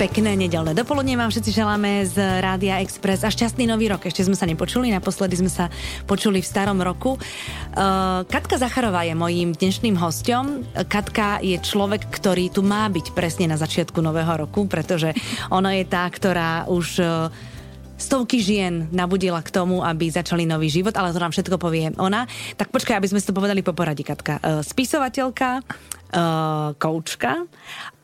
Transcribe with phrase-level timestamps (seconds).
[0.00, 4.08] Pekné nedelné dopoludne vám všetci želáme z Rádia Express a šťastný nový rok.
[4.08, 5.68] Ešte sme sa nepočuli, naposledy sme sa
[6.08, 7.20] počuli v starom roku.
[7.20, 10.64] Uh, Katka Zacharová je mojím dnešným hostom.
[10.88, 15.12] Katka je človek, ktorý tu má byť presne na začiatku nového roku, pretože
[15.52, 17.28] ona je tá, ktorá už uh,
[18.00, 22.24] stovky žien nabudila k tomu, aby začali nový život, ale to nám všetko povie ona.
[22.56, 24.40] Tak počkaj, aby sme si to povedali po poradí, Katka.
[24.40, 25.60] Uh, spisovateľka,
[26.78, 27.44] koučka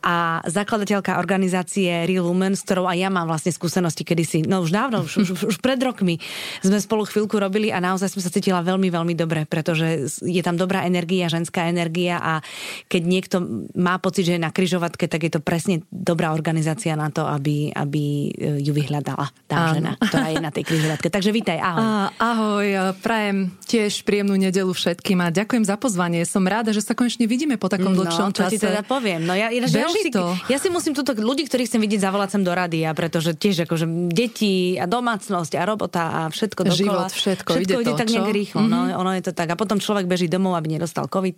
[0.04, 4.68] a zakladateľka organizácie Real Women, s ktorou aj ja mám vlastne skúsenosti kedysi, no už
[4.68, 6.20] dávno, už, už, už pred rokmi
[6.60, 10.60] sme spolu chvíľku robili a naozaj som sa cítila veľmi, veľmi dobre, pretože je tam
[10.60, 12.44] dobrá energia, ženská energia a
[12.92, 13.36] keď niekto
[13.80, 17.72] má pocit, že je na kryžovatke, tak je to presne dobrá organizácia na to, aby,
[17.72, 19.80] aby e, ju vyhľadala tá Áno.
[19.80, 21.08] žena, ktorá je na tej kryžovatke.
[21.08, 22.12] Takže vítaj, ahoj.
[22.20, 22.66] Ahoj,
[23.00, 26.28] prajem tiež príjemnú nedelu všetkým a ďakujem za pozvanie.
[26.28, 28.46] Som ráda, že sa konečne vidíme po takom no, dlhšom čase.
[28.46, 29.22] No, ti teda poviem.
[29.22, 30.34] No ja, ja, si, to.
[30.50, 33.86] Ja si musím túto ľudí, ktorých chcem vidieť, zavolať sem do rádia, pretože tiež akože
[34.10, 37.08] deti a domácnosť a robota a všetko dokola.
[37.08, 38.60] Život, všetko, všetko ide, ide to, tak nejak rýchlo.
[38.66, 38.90] Mm-hmm.
[38.90, 39.48] No, ono je to tak.
[39.52, 41.36] A potom človek beží domov, aby nedostal COVID.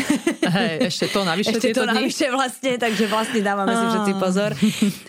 [0.56, 1.58] Hej, ešte to navyše.
[1.58, 1.94] Ešte to dní.
[1.98, 4.50] navyše vlastne, takže vlastne dávame si všetci pozor.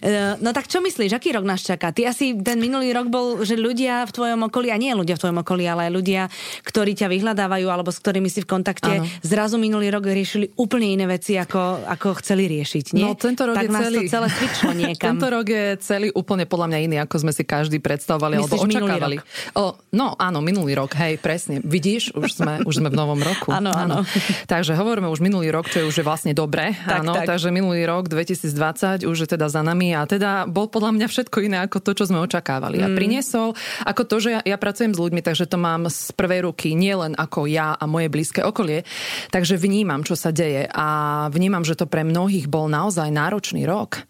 [0.02, 1.94] E, no tak čo myslíš, aký rok nás čaká?
[1.94, 5.22] Ty asi ten minulý rok bol, že ľudia v tvojom okolí, a nie ľudia v
[5.22, 6.30] tvojom okolí, ale ľudia,
[6.66, 9.06] ktorí ťa vyhľadávajú alebo s ktorými si v kontakte, ano.
[9.22, 12.85] zrazu minulý rok riešili úplne iné veci, ako, ako chceli riešiť.
[12.95, 13.09] Nie?
[13.09, 13.97] No tento rok tak je celý...
[13.97, 15.05] to celé cvičilo niekam.
[15.16, 18.63] tento rok je celý úplne podľa mňa iný, ako sme si každý predstavovali Myslíš alebo
[18.63, 19.17] očakávali.
[19.58, 19.63] O,
[19.95, 21.59] no áno, minulý rok, hej, presne.
[21.63, 23.49] Vidíš, už sme, už sme v novom roku.
[23.58, 24.05] Áno, áno.
[24.53, 26.77] Takže hovoríme už minulý rok, čo je už je vlastne dobre.
[26.85, 27.25] Tak, áno, tak.
[27.25, 31.38] takže minulý rok 2020 už je teda za nami a teda bol podľa mňa všetko
[31.41, 32.77] iné ako to, čo sme očakávali.
[32.77, 32.85] Mm.
[32.85, 33.47] A priniesol
[33.81, 37.17] ako to, že ja, ja pracujem s ľuďmi, takže to mám z prvej ruky, nielen
[37.17, 38.85] ako ja a moje blízke okolie.
[39.33, 40.88] Takže vnímam, čo sa deje a
[41.33, 44.06] vnímam, že to pre mnohých bol naozaj náročný rok.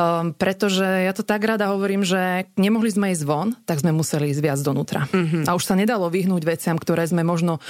[0.00, 4.32] Um, pretože ja to tak rada hovorím, že nemohli sme ísť von, tak sme museli
[4.32, 5.04] ísť viac donútra.
[5.12, 5.44] Mm-hmm.
[5.44, 7.60] A už sa nedalo vyhnúť veciam, ktoré sme možno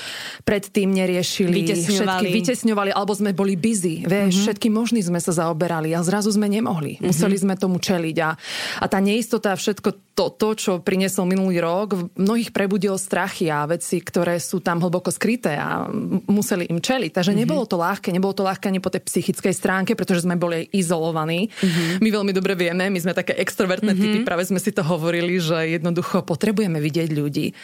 [0.47, 1.67] predtým neriešili.
[1.67, 2.07] Vytesňovali.
[2.07, 4.07] Všetky vytesňovali, alebo sme boli busy.
[4.07, 4.45] Vieš, mm-hmm.
[4.47, 7.03] všetky možný sme sa zaoberali a zrazu sme nemohli.
[7.03, 7.09] Mm-hmm.
[7.11, 8.17] Museli sme tomu čeliť.
[8.23, 8.31] A,
[8.79, 13.65] a tá neistota, všetko to, to, čo priniesol minulý rok, v mnohých prebudilo strachy a
[13.65, 15.89] veci, ktoré sú tam hlboko skryté a
[16.29, 17.11] museli im čeliť.
[17.11, 17.43] Takže mm-hmm.
[17.43, 21.49] nebolo to ľahké, nebolo to ľahké ani po tej psychickej stránke, pretože sme boli izolovaní.
[21.49, 22.05] Mm-hmm.
[22.05, 24.13] My veľmi dobre vieme, my sme také extrovertné mm-hmm.
[24.13, 27.57] typy, práve sme si to hovorili, že jednoducho potrebujeme vidieť ľudí.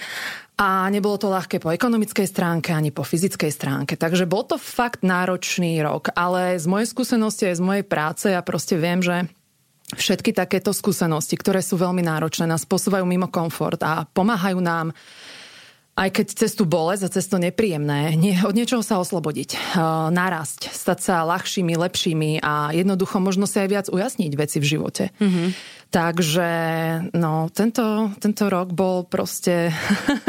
[0.57, 3.93] A nebolo to ľahké po ekonomickej stránke ani po fyzickej stránke.
[4.01, 6.17] Takže bol to fakt náročný rok.
[6.17, 9.29] Ale z mojej skúsenosti aj z mojej práce ja proste viem, že
[9.93, 14.97] všetky takéto skúsenosti, ktoré sú veľmi náročné, nás posúvajú mimo komfort a pomáhajú nám
[15.97, 20.13] aj keď cez tú bolesť a cez to nepríjemné, nie, od niečoho sa oslobodiť, uh,
[20.13, 25.05] narásť, stať sa ľahšími, lepšími a jednoducho možno si aj viac ujasniť veci v živote.
[25.17, 25.49] Mm-hmm.
[25.87, 26.51] Takže
[27.15, 29.71] no, tento, tento rok bol proste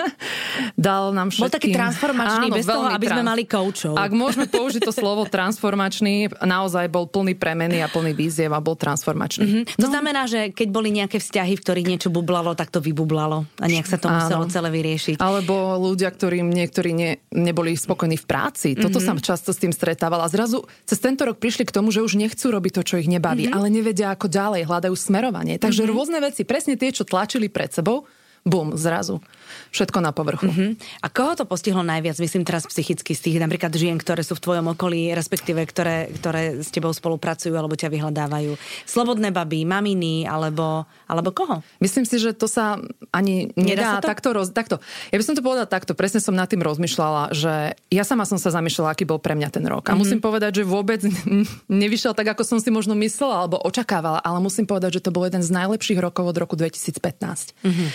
[0.77, 1.49] dal nám všetkým...
[1.49, 3.17] Bol taký transformačný, Áno, bez toho, aby trans...
[3.17, 3.93] sme mali koučov.
[3.97, 8.77] Ak môžeme použiť to slovo transformačný, naozaj bol plný premeny a plný víziev a bol
[8.77, 9.43] transformačný.
[9.43, 9.63] Mm-hmm.
[9.81, 9.91] To no.
[9.91, 13.89] znamená, že keď boli nejaké vzťahy, v ktorých niečo bublalo, tak to vybublalo a nejak
[13.89, 14.53] sa to muselo Áno.
[14.53, 15.17] celé vyriešiť.
[15.17, 18.69] Alebo ľudia, ktorým niektorí ne, neboli spokojní v práci.
[18.73, 19.19] Toto mm-hmm.
[19.19, 20.25] sa často s tým stretávala.
[20.25, 23.09] A zrazu cez tento rok prišli k tomu, že už nechcú robiť to, čo ich
[23.11, 23.57] nebaví, mm-hmm.
[23.57, 25.59] ale nevedia ako ďalej, hľadajú smerovanie.
[25.59, 25.97] Takže mm-hmm.
[25.97, 28.07] rôzne veci, presne tie, čo tlačili pred sebou,
[28.47, 29.19] bum, zrazu.
[29.75, 30.47] Všetko na povrchu.
[30.47, 31.03] Mm-hmm.
[31.03, 34.43] A koho to postihlo najviac, myslím teraz psychicky, z tých napríklad žien, ktoré sú v
[34.43, 38.55] tvojom okolí, respektíve ktoré, ktoré s tebou spolupracujú alebo ťa vyhľadávajú?
[38.87, 41.59] Slobodné baby, maminy, alebo, alebo koho?
[41.83, 42.79] Myslím si, že to sa
[43.11, 44.07] ani nedá, nedá to?
[44.07, 44.79] takto, roz, takto.
[45.11, 48.39] Ja by som to povedala takto, presne som nad tým rozmýšľala, že ja sama som
[48.39, 49.83] sa zamýšľala, aký bol pre mňa ten rok.
[49.83, 49.99] A mm-hmm.
[49.99, 51.03] musím povedať, že vôbec
[51.67, 55.27] nevyšiel tak, ako som si možno myslela alebo očakávala, ale musím povedať, že to bol
[55.27, 57.03] jeden z najlepších rokov od roku 2015.
[57.63, 57.89] Mm-hmm.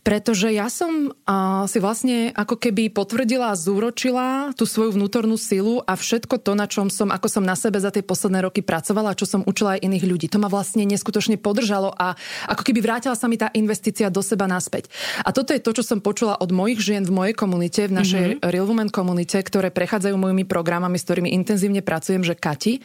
[0.00, 5.84] Pretože ja som uh, si vlastne ako keby potvrdila a zúročila tú svoju vnútornú silu
[5.84, 9.16] a všetko to, na čom som, ako som na sebe za tie posledné roky pracovala,
[9.16, 10.26] čo som učila aj iných ľudí.
[10.32, 12.16] To ma vlastne neskutočne podržalo a
[12.48, 14.88] ako keby vrátila sa mi tá investícia do seba naspäť.
[15.20, 18.24] A toto je to, čo som počula od mojich žien v mojej komunite, v našej
[18.40, 18.48] mm-hmm.
[18.48, 22.80] Real Women komunite, ktoré prechádzajú mojimi programami, s ktorými intenzívne pracujem, že Kati,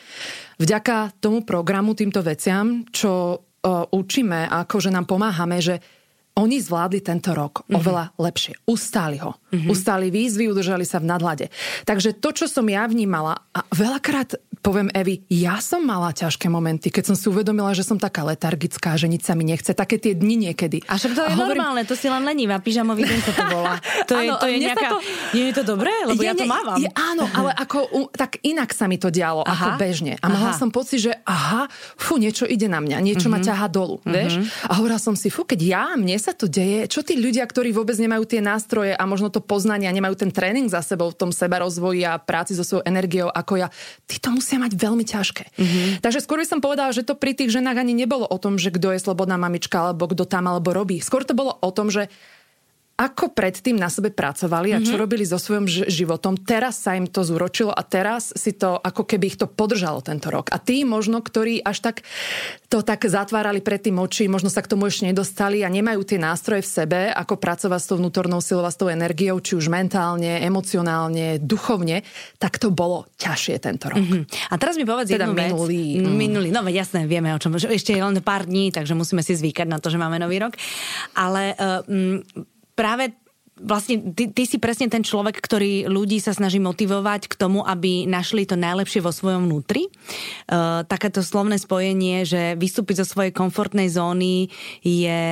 [0.59, 5.79] vďaka tomu programu, týmto veciam, čo uh, učíme a akože nám pomáhame, že
[6.35, 7.77] oni zvládli tento rok mm-hmm.
[7.79, 8.53] oveľa lepšie.
[8.67, 9.39] Ustáli ho.
[9.55, 9.71] Mm-hmm.
[9.71, 11.47] Ustáli výzvy, udržali sa v nadhľade.
[11.87, 14.35] Takže to, čo som ja vnímala, a veľakrát
[14.65, 18.97] poviem Evi, ja som mala ťažké momenty, keď som si uvedomila, že som taká letargická,
[18.97, 19.77] že nič sa mi nechce.
[19.77, 20.81] Také tie dni niekedy.
[20.89, 21.61] A však to je a hovorím...
[21.61, 23.77] normálne, to si len lenivá, pyžamový deň to volá.
[24.09, 24.89] To je, to je nejaká...
[24.93, 24.99] To...
[25.33, 25.89] Nie je to dobré?
[26.05, 26.77] Lebo je, ja to mávam.
[26.77, 30.13] Je, áno, ale ako, tak inak sa mi to dialo, aha, ako bežne.
[30.21, 30.57] A mala aha.
[30.57, 33.37] som pocit, že aha, fú, niečo ide na mňa, niečo uh-huh.
[33.37, 33.47] ma mhm.
[33.49, 34.13] ťaha dolu, uh-huh.
[34.13, 34.33] vieš?
[34.65, 37.73] A hovorila som si, fú, keď ja, mne sa to deje, čo tí ľudia, ktorí
[37.73, 41.17] vôbec nemajú tie nástroje a možno to poznanie a nemajú ten tréning za sebou v
[41.17, 43.67] tom seba rozvoji a práci so svojou energiou ako ja,
[44.09, 45.45] tí to musia mať veľmi ťažké.
[45.55, 46.01] Uh-huh.
[46.01, 48.73] Takže skôr by som povedala, že to pri tých ženách ani nebolo o tom, že
[48.73, 50.97] kto je slobodná mamička alebo kto tam alebo robí.
[50.99, 52.09] Skôr to bolo o tom, že
[52.95, 55.03] ako predtým na sebe pracovali a čo mm-hmm.
[55.03, 56.39] robili so svojím životom.
[56.39, 60.31] Teraz sa im to zúročilo a teraz si to, ako keby ich to podržalo tento
[60.31, 60.47] rok.
[60.55, 62.07] A tí možno, ktorí až tak
[62.71, 66.15] to tak zatvárali pred tým oči, možno sa k tomu ešte nedostali a nemajú tie
[66.15, 69.67] nástroje v sebe, ako pracovať s tou vnútornou silou a s tou energiou, či už
[69.67, 71.99] mentálne, emocionálne, duchovne,
[72.39, 73.99] tak to bolo ťažšie tento rok.
[73.99, 74.51] Mm-hmm.
[74.51, 76.07] A teraz mi povedz teda jednu minulý, vec.
[76.07, 76.15] Mm.
[76.15, 77.59] Minulý, no jasné, vieme o čom.
[77.59, 80.55] Ešte je len pár dní, takže musíme si zvykať na to, že máme nový rok.
[81.19, 81.83] Ale uh,
[82.75, 83.15] práve
[83.55, 88.03] vlastne ty, ty si presne ten človek, ktorý ľudí sa snaží motivovať k tomu, aby
[88.03, 89.87] našli to najlepšie vo svojom vnútri.
[90.51, 94.51] Uh, takéto slovné spojenie, že vystúpiť zo svojej komfortnej zóny
[94.83, 95.23] je,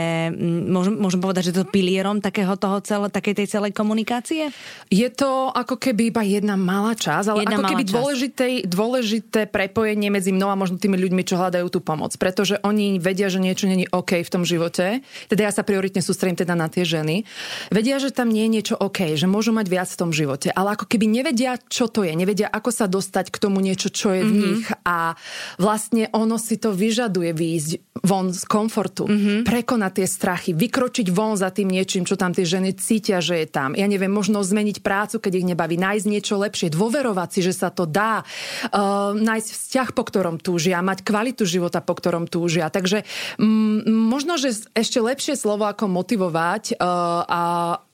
[0.71, 4.55] môžem, môžem povedať, že to pilierom takého toho celé, takej tej celej komunikácie?
[4.87, 10.07] Je to ako keby iba jedna malá časť, ale jedna ako keby dôležité, dôležité prepojenie
[10.07, 12.15] medzi mnou a možno tými ľuďmi, čo hľadajú tú pomoc.
[12.15, 15.03] Pretože oni vedia, že niečo není OK v tom živote.
[15.27, 17.27] Teda ja sa prioritne sústredím teda na tie ženy.
[17.67, 20.77] Vedia, že tam nie je niečo OK, že môžu mať viac v tom živote, ale
[20.77, 24.21] ako keby nevedia, čo to je, nevedia, ako sa dostať k tomu niečo, čo je
[24.21, 24.43] v mm-hmm.
[24.45, 25.17] nich a
[25.57, 27.71] vlastne ono si to vyžaduje výjsť
[28.03, 29.47] von z komfortu, mm-hmm.
[29.47, 33.47] prekonať tie strachy, vykročiť von za tým niečím, čo tam tie ženy cítia, že je
[33.47, 33.73] tam.
[33.79, 37.71] Ja neviem, možno zmeniť prácu, keď ich nebaví, nájsť niečo lepšie, dôverovať si, že sa
[37.71, 42.67] to dá, uh, nájsť vzťah, po ktorom túžia, mať kvalitu života, po ktorom túžia.
[42.67, 43.07] Takže
[43.39, 47.41] m- možno, že ešte lepšie slovo ako motivovať uh, a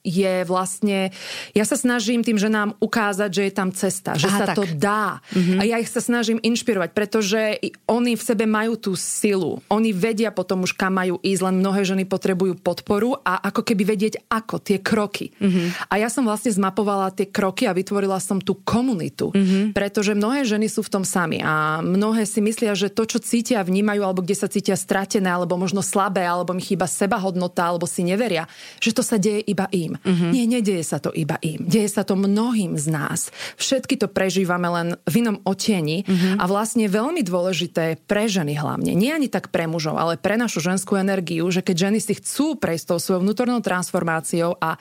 [0.03, 1.11] je vlastne,
[1.51, 4.55] ja sa snažím tým ženám ukázať, že je tam cesta, že Aha, sa tak.
[4.55, 5.19] to dá.
[5.35, 5.59] Mm-hmm.
[5.59, 9.59] A ja ich sa snažím inšpirovať, pretože oni v sebe majú tú silu.
[9.67, 13.83] Oni vedia potom už kam majú ísť, len mnohé ženy potrebujú podporu a ako keby
[13.95, 15.35] vedieť ako, tie kroky.
[15.35, 15.91] Mm-hmm.
[15.91, 19.75] A ja som vlastne zmapovala tie kroky a vytvorila som tú komunitu, mm-hmm.
[19.75, 23.61] pretože mnohé ženy sú v tom sami a mnohé si myslia, že to, čo cítia,
[23.65, 28.07] vnímajú, alebo kde sa cítia stratené, alebo možno slabé, alebo mi chýba sebahodnota, alebo si
[28.07, 28.47] neveria,
[28.79, 29.88] že to sa deje iba im.
[29.97, 30.31] Mm-hmm.
[30.35, 31.65] Nie, nedieje sa to iba im.
[31.65, 33.33] Deje sa to mnohým z nás.
[33.57, 36.37] Všetky to prežívame len v inom otieni mm-hmm.
[36.37, 38.93] a vlastne veľmi dôležité pre ženy hlavne.
[38.93, 42.59] Nie ani tak pre mužov, ale pre našu ženskú energiu, že keď ženy si chcú
[42.59, 44.77] prejsť tou svojou vnútornou transformáciou a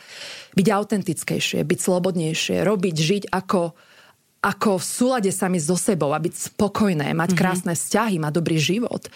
[0.58, 3.87] byť autentickejšie, byť slobodnejšie, robiť, žiť ako
[4.38, 7.38] ako v súlade sami so sebou a byť spokojné, mať mm-hmm.
[7.38, 9.10] krásne vzťahy, mať dobrý život,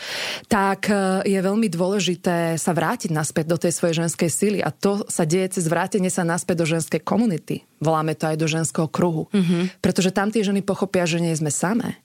[0.50, 5.06] tak e, je veľmi dôležité sa vrátiť naspäť do tej svojej ženskej síly a to
[5.06, 7.62] sa deje cez vrátenie sa naspäť do ženskej komunity.
[7.78, 9.30] Voláme to aj do ženského kruhu.
[9.30, 9.78] Mm-hmm.
[9.78, 12.02] Pretože tam tie ženy pochopia, že nie sme samé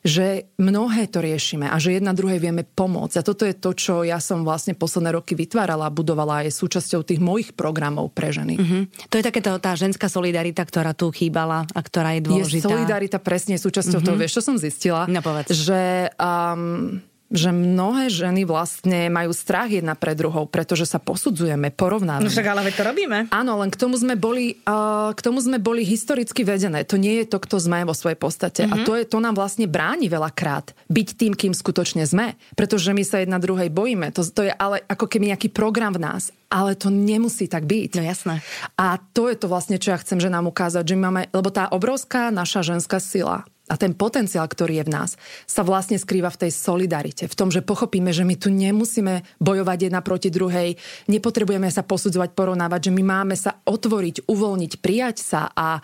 [0.00, 3.20] že mnohé to riešime a že jedna druhej vieme pomôcť.
[3.20, 7.04] A toto je to, čo ja som vlastne posledné roky vytvárala a budovala aj súčasťou
[7.04, 8.56] tých mojich programov pre ženy.
[8.56, 8.82] Mm-hmm.
[9.12, 12.64] To je takéto tá ženská solidarita, ktorá tu chýbala a ktorá je dôležitá.
[12.64, 14.08] Je solidarita presne súčasťou mm-hmm.
[14.08, 14.20] toho.
[14.24, 15.04] Vieš, čo som zistila?
[15.04, 15.52] No povedz.
[15.52, 22.26] Že um, že mnohé ženy vlastne majú strach jedna pre druhou, pretože sa posudzujeme, porovnávame.
[22.26, 23.30] No však ale to robíme.
[23.30, 26.82] Áno, len k tomu sme boli, uh, k tomu sme boli historicky vedené.
[26.90, 28.66] To nie je to, kto sme vo svojej podstate.
[28.66, 28.74] Mm-hmm.
[28.74, 28.86] A mhm.
[28.86, 32.34] to, je, to nám vlastne bráni veľakrát byť tým, kým skutočne sme.
[32.58, 34.10] Pretože my sa jedna druhej bojíme.
[34.10, 36.34] To, to je ale ako keby nejaký program v nás.
[36.50, 37.90] Ale to nemusí tak byť.
[37.94, 38.34] No jasné.
[38.74, 41.70] A to je to vlastne, čo ja chcem, že nám ukázať, že máme, lebo tá
[41.70, 45.10] obrovská naša ženská sila, a ten potenciál, ktorý je v nás,
[45.46, 47.30] sa vlastne skrýva v tej solidarite.
[47.30, 50.74] V tom, že pochopíme, že my tu nemusíme bojovať jedna proti druhej,
[51.06, 55.78] nepotrebujeme sa posudzovať, porovnávať, že my máme sa otvoriť, uvoľniť, prijať sa a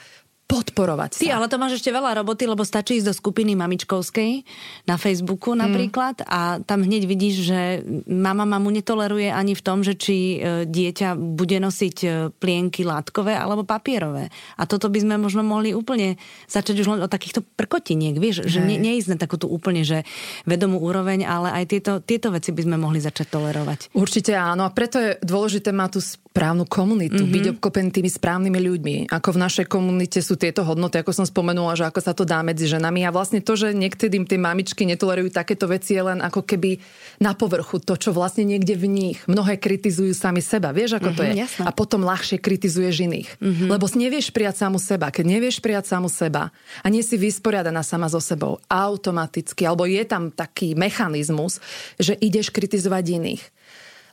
[0.46, 1.20] podporovať sa.
[1.20, 4.46] Ty, ale to máš ešte veľa roboty, lebo stačí ísť do skupiny mamičkovskej
[4.86, 6.26] na Facebooku napríklad mm.
[6.30, 7.60] a tam hneď vidíš, že
[8.06, 13.34] mama mamu netoleruje ani v tom, že či e, dieťa bude nosiť e, plienky látkové
[13.34, 14.30] alebo papierové.
[14.54, 16.14] A toto by sme možno mohli úplne
[16.46, 20.06] začať už len od takýchto prkotiniek, vieš, že ne, neísť na takú tú úplne, že
[20.46, 23.78] vedomú úroveň, ale aj tieto, tieto veci by sme mohli začať tolerovať.
[23.98, 26.00] Určite áno a preto je dôležité mať tú
[26.36, 27.32] správnu komunitu, mm-hmm.
[27.32, 28.94] byť obklopený tými správnymi ľuďmi.
[29.08, 32.44] Ako v našej komunite sú tieto hodnoty, ako som spomenula, že ako sa to dá
[32.44, 33.08] medzi ženami.
[33.08, 36.76] A vlastne to, že niekedy tie mamičky netolerujú takéto veci, je len ako keby
[37.24, 39.18] na povrchu to, čo vlastne niekde v nich.
[39.24, 40.76] Mnohé kritizujú sami seba.
[40.76, 41.40] Vieš, ako mm-hmm, to mhm, je?
[41.40, 41.62] Jasné.
[41.64, 43.28] A potom ľahšie kritizuješ iných.
[43.40, 43.68] Mm-hmm.
[43.72, 45.08] Lebo nevieš prijať samu seba.
[45.08, 46.52] Keď nevieš prijať samu seba
[46.84, 51.64] a nie si vysporiadaná sama so sebou, automaticky, alebo je tam taký mechanizmus,
[51.96, 53.42] že ideš kritizovať iných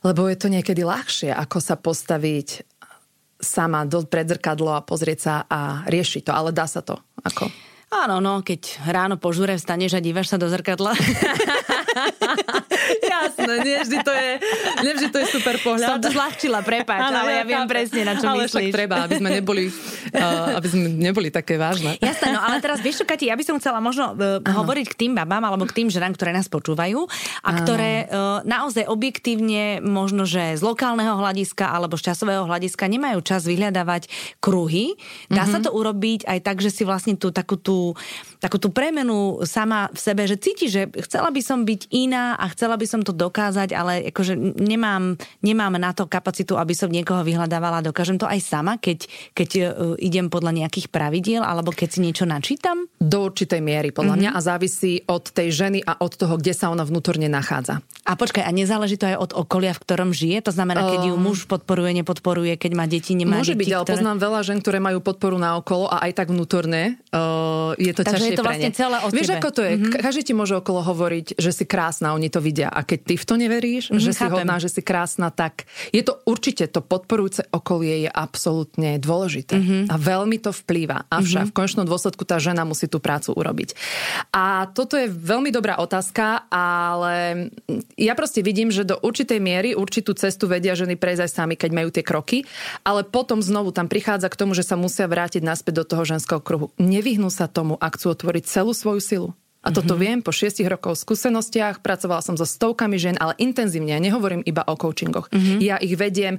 [0.04, 2.68] lebo je to niekedy ľahšie, ako sa postaviť
[3.40, 7.00] sama do predzrkadlo a pozrieť sa a riešiť to, ale dá sa to.
[7.24, 7.48] Ako?
[7.94, 10.98] Áno, no, keď ráno po žure vstaneš a dívaš sa do zrkadla.
[13.14, 14.30] Jasné, nie vždy to je,
[14.82, 15.88] nie vždy to je super pohľad.
[15.88, 18.72] Som to zľahčila, prepáč, ale, ale ja viem presne, na čo ale myslíš.
[18.72, 21.94] Ale treba, aby sme neboli, uh, aby sme neboli také vážne.
[22.02, 24.98] Jasné, no ale teraz vieš čo, Kati, ja by som chcela možno uh, hovoriť k
[25.06, 27.06] tým babám alebo k tým ženám, ktoré nás počúvajú
[27.44, 27.58] a ano.
[27.62, 33.46] ktoré uh, naozaj objektívne možno, že z lokálneho hľadiska alebo z časového hľadiska nemajú čas
[33.46, 34.10] vyhľadávať
[34.42, 34.96] kruhy.
[35.28, 35.52] Dá mm-hmm.
[35.52, 35.64] sa mhm.
[35.66, 37.83] to urobiť aj tak, že si vlastne tú takú tú,
[38.40, 42.44] takú tú premenu sama v sebe, že cíti, že chcela by som byť iná a
[42.52, 47.20] chcela by som to dokázať, ale akože nemám, nemám na to kapacitu, aby som niekoho
[47.24, 47.84] vyhľadávala.
[47.84, 49.64] Dokážem to aj sama, keď, keď uh,
[49.96, 52.84] idem podľa nejakých pravidiel, alebo keď si niečo načítam?
[53.00, 54.36] Do určitej miery, podľa mm-hmm.
[54.36, 57.80] mňa, a závisí od tej ženy a od toho, kde sa ona vnútorne nachádza.
[58.04, 60.44] A počkaj, a nezáleží to aj od okolia, v ktorom žije?
[60.44, 61.24] To znamená, keď ju ehm.
[61.24, 63.94] muž podporuje, nepodporuje, keď má deti, nemá Môže deti, byť, ale ktoré...
[63.96, 68.04] poznám veľa žen, ktoré majú podporu na okolo a aj tak vnútorne uh, je to
[68.04, 69.38] Takže ťažšie je to vlastne celé o Vieš, tebe.
[69.40, 69.72] ako to je?
[69.74, 70.02] Mm-hmm.
[70.04, 72.68] Každý ti môže okolo hovoriť, že si krásna, oni to vidia.
[72.68, 74.44] A keď ty v to neveríš, mm-hmm, že si chápem.
[74.44, 75.64] hodná, že si krásna, tak
[75.96, 79.56] je to určite, to podporujúce okolie je absolútne dôležité.
[79.56, 79.82] Mm-hmm.
[79.88, 81.08] A veľmi to vplýva.
[81.08, 81.52] Avšak mm-hmm.
[81.54, 83.72] v končnom dôsledku tá žena musí tú prácu urobiť.
[84.36, 87.48] A toto je veľmi dobrá otázka, ale
[87.96, 91.70] ja proste vidím, že do určitej miery určitú cestu vedia ženy prejsť aj sami, keď
[91.70, 92.42] majú tie kroky,
[92.82, 96.42] ale potom znovu tam prichádza k tomu, že sa musia vrátiť naspäť do toho ženského
[96.42, 96.74] kruhu.
[96.80, 99.30] Nevyhnú sa tomu, ak chcú otvoriť celú svoju silu.
[99.64, 100.04] A toto mm-hmm.
[100.04, 104.76] viem po šiestich rokov skúsenostiach, pracovala som so stovkami žien, ale intenzívne, nehovorím iba o
[104.76, 105.32] coachingoch.
[105.32, 105.58] Mm-hmm.
[105.64, 106.36] Ja ich vediem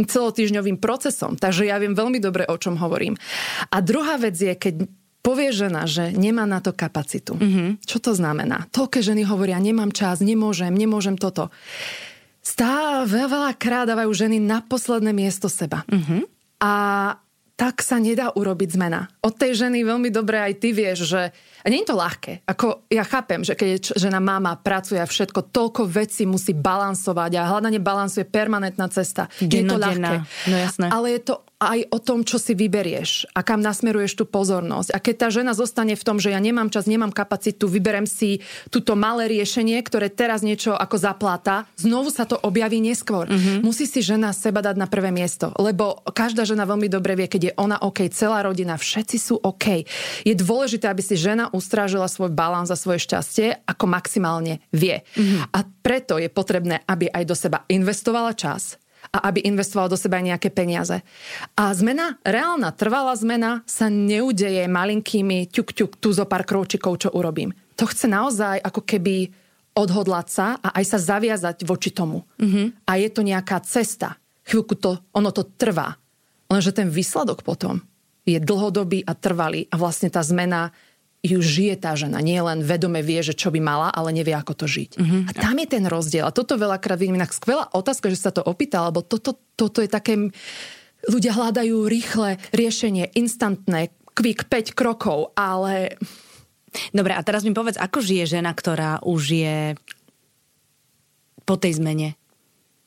[0.00, 3.20] celotýždňovým procesom, takže ja viem veľmi dobre, o čom hovorím.
[3.68, 4.88] A druhá vec je, keď
[5.20, 7.36] povie žena, že nemá na to kapacitu.
[7.36, 7.84] Mm-hmm.
[7.84, 8.64] Čo to znamená?
[8.72, 11.52] Toľké ženy hovoria, nemám čas, nemôžem, nemôžem toto.
[12.40, 15.84] Stále veľa krát dávajú ženy na posledné miesto seba.
[15.88, 16.20] Mm-hmm.
[16.64, 16.72] A
[17.54, 19.06] tak sa nedá urobiť zmena.
[19.22, 21.30] Od tej ženy veľmi dobre aj ty vieš, že
[21.64, 22.44] a nie je to ľahké.
[22.44, 27.48] Ako ja chápem, že keď žena mama, pracuje a všetko, toľko vecí musí balansovať a
[27.48, 29.32] hľadanie balansu je permanentná cesta.
[29.40, 30.16] Nie je to ľahké.
[30.52, 30.86] No jasné.
[30.92, 34.92] Ale je to aj o tom, čo si vyberieš a kam nasmeruješ tú pozornosť.
[34.92, 38.44] A keď tá žena zostane v tom, že ja nemám čas, nemám kapacitu, vyberem si
[38.68, 43.24] túto malé riešenie, ktoré teraz niečo ako zapláta, znovu sa to objaví neskôr.
[43.30, 43.64] Mm-hmm.
[43.64, 47.42] Musí si žena seba dať na prvé miesto, lebo každá žena veľmi dobre vie, keď
[47.48, 49.86] je ona OK, celá rodina, všetci sú OK.
[50.26, 55.06] Je dôležité, aby si žena ustrážila svoj balans a svoje šťastie, ako maximálne vie.
[55.14, 55.54] Mm-hmm.
[55.54, 58.82] A preto je potrebné, aby aj do seba investovala čas,
[59.14, 61.04] a aby investoval do seba nejaké peniaze.
[61.54, 67.14] A zmena, reálna, trvalá zmena sa neudeje malinkými ťuk, ťuk, tu zo pár kroučikov, čo
[67.14, 67.54] urobím.
[67.78, 69.30] To chce naozaj ako keby
[69.74, 72.22] odhodlať sa a aj sa zaviazať voči tomu.
[72.38, 72.86] Mm-hmm.
[72.86, 74.18] A je to nejaká cesta.
[74.46, 75.98] Chvíľku to, ono to trvá.
[76.48, 77.82] Lenže ten výsledok potom
[78.24, 80.72] je dlhodobý a trvalý a vlastne tá zmena
[81.24, 82.20] ju žije tá žena.
[82.20, 85.00] Nie len vedome vie, že čo by mala, ale nevie, ako to žiť.
[85.00, 85.20] Mm-hmm.
[85.24, 86.28] A tam je ten rozdiel.
[86.28, 87.16] A toto veľakrát vidím.
[87.16, 90.20] Inak skvelá otázka, že sa to opýta, lebo toto, toto je také...
[91.04, 95.96] Ľudia hľadajú rýchle riešenie, instantné, quick 5 krokov, ale...
[96.92, 99.58] Dobre, a teraz mi povedz, ako žije žena, ktorá už je
[101.48, 102.20] po tej zmene?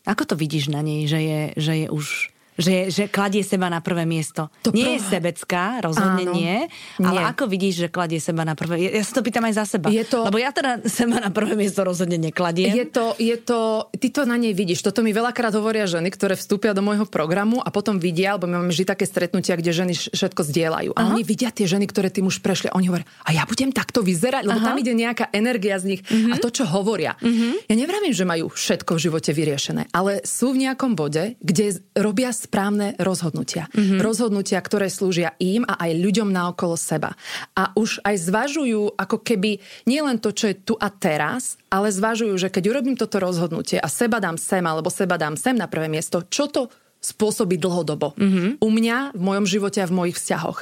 [0.05, 3.79] Ako to vidíš na nej, že je, že je už že, že kladie seba na
[3.79, 4.49] prvé miesto.
[4.65, 4.93] To nie prv...
[4.97, 6.65] je sebecká, rozhodne Áno, nie,
[6.99, 7.29] ale nie.
[7.29, 9.93] ako vidíš, že kladie seba na prvé Ja, sa to pýtam aj za seba.
[9.93, 10.25] Je to...
[10.25, 12.73] Lebo ja teda seba na prvé miesto rozhodne nekladiem.
[12.73, 14.81] Je to, je to, ty to na nej vidíš.
[14.81, 18.65] Toto mi veľakrát hovoria ženy, ktoré vstúpia do môjho programu a potom vidia, alebo my
[18.65, 20.91] máme vždy také stretnutia, kde ženy všetko zdieľajú.
[20.97, 21.09] A Aha.
[21.13, 22.73] oni vidia tie ženy, ktoré tým už prešli.
[22.73, 24.67] Oni hovoria, a ja budem takto vyzerať, lebo Aha.
[24.73, 26.33] tam ide nejaká energia z nich uh-huh.
[26.33, 27.13] a to, čo hovoria.
[27.21, 27.61] Uh-huh.
[27.69, 32.33] Ja nevravím, že majú všetko v živote vyriešené, ale sú v nejakom bode, kde robia
[32.47, 33.67] správne rozhodnutia.
[33.75, 33.99] Mm-hmm.
[33.99, 37.11] Rozhodnutia, ktoré slúžia im a aj ľuďom naokolo seba.
[37.51, 41.91] A už aj zvažujú ako keby nie len to, čo je tu a teraz, ale
[41.91, 45.67] zvažujú, že keď urobím toto rozhodnutie a seba dám sem alebo seba dám sem na
[45.67, 48.17] prvé miesto, čo to spôsobí dlhodobo.
[48.17, 48.49] Mm-hmm.
[48.57, 50.59] U mňa, v mojom živote a v mojich vzťahoch.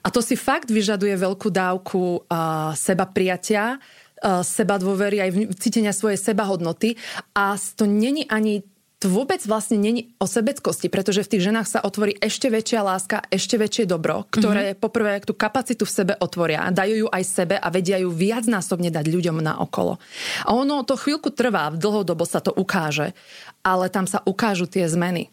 [0.00, 5.92] A to si fakt vyžaduje veľkú dávku uh, seba prijatia, uh, seba dôvery, aj cítenia
[5.92, 6.96] svojej sebahodnoty.
[7.36, 8.64] A to není ani
[9.04, 13.20] to vôbec vlastne není o sebeckosti, pretože v tých ženách sa otvorí ešte väčšia láska,
[13.28, 14.80] ešte väčšie dobro, ktoré mm-hmm.
[14.80, 19.04] poprvé tú kapacitu v sebe otvoria, dajú ju aj sebe a vedia ju viacnásobne dať
[19.04, 20.00] ľuďom na okolo.
[20.48, 23.12] A ono to chvíľku trvá, v dlhodobo sa to ukáže,
[23.60, 25.28] ale tam sa ukážu tie zmeny.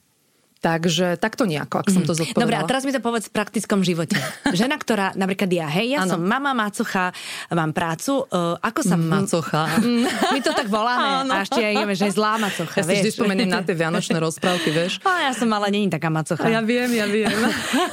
[0.62, 2.20] Takže takto nejako, ak som to mhm.
[2.22, 2.44] zodpovedala.
[2.46, 4.14] Dobre, a teraz mi to povedz v praktickom živote.
[4.54, 6.16] Žena, ktorá, napríklad ja, hej, ja ano.
[6.16, 7.10] som mama macocha,
[7.50, 8.94] mám prácu, uh, ako sa...
[8.94, 9.82] Macocha.
[10.38, 11.26] My to tak voláme.
[11.26, 11.34] Ano.
[11.34, 14.22] A ešte aj jeme, že je zlá macocha, Ja si vždy spomeniem na tie vianočné
[14.22, 15.02] rozprávky, vieš.
[15.10, 16.46] A ja som ale není taká macocha.
[16.46, 17.34] Ja viem, ja viem.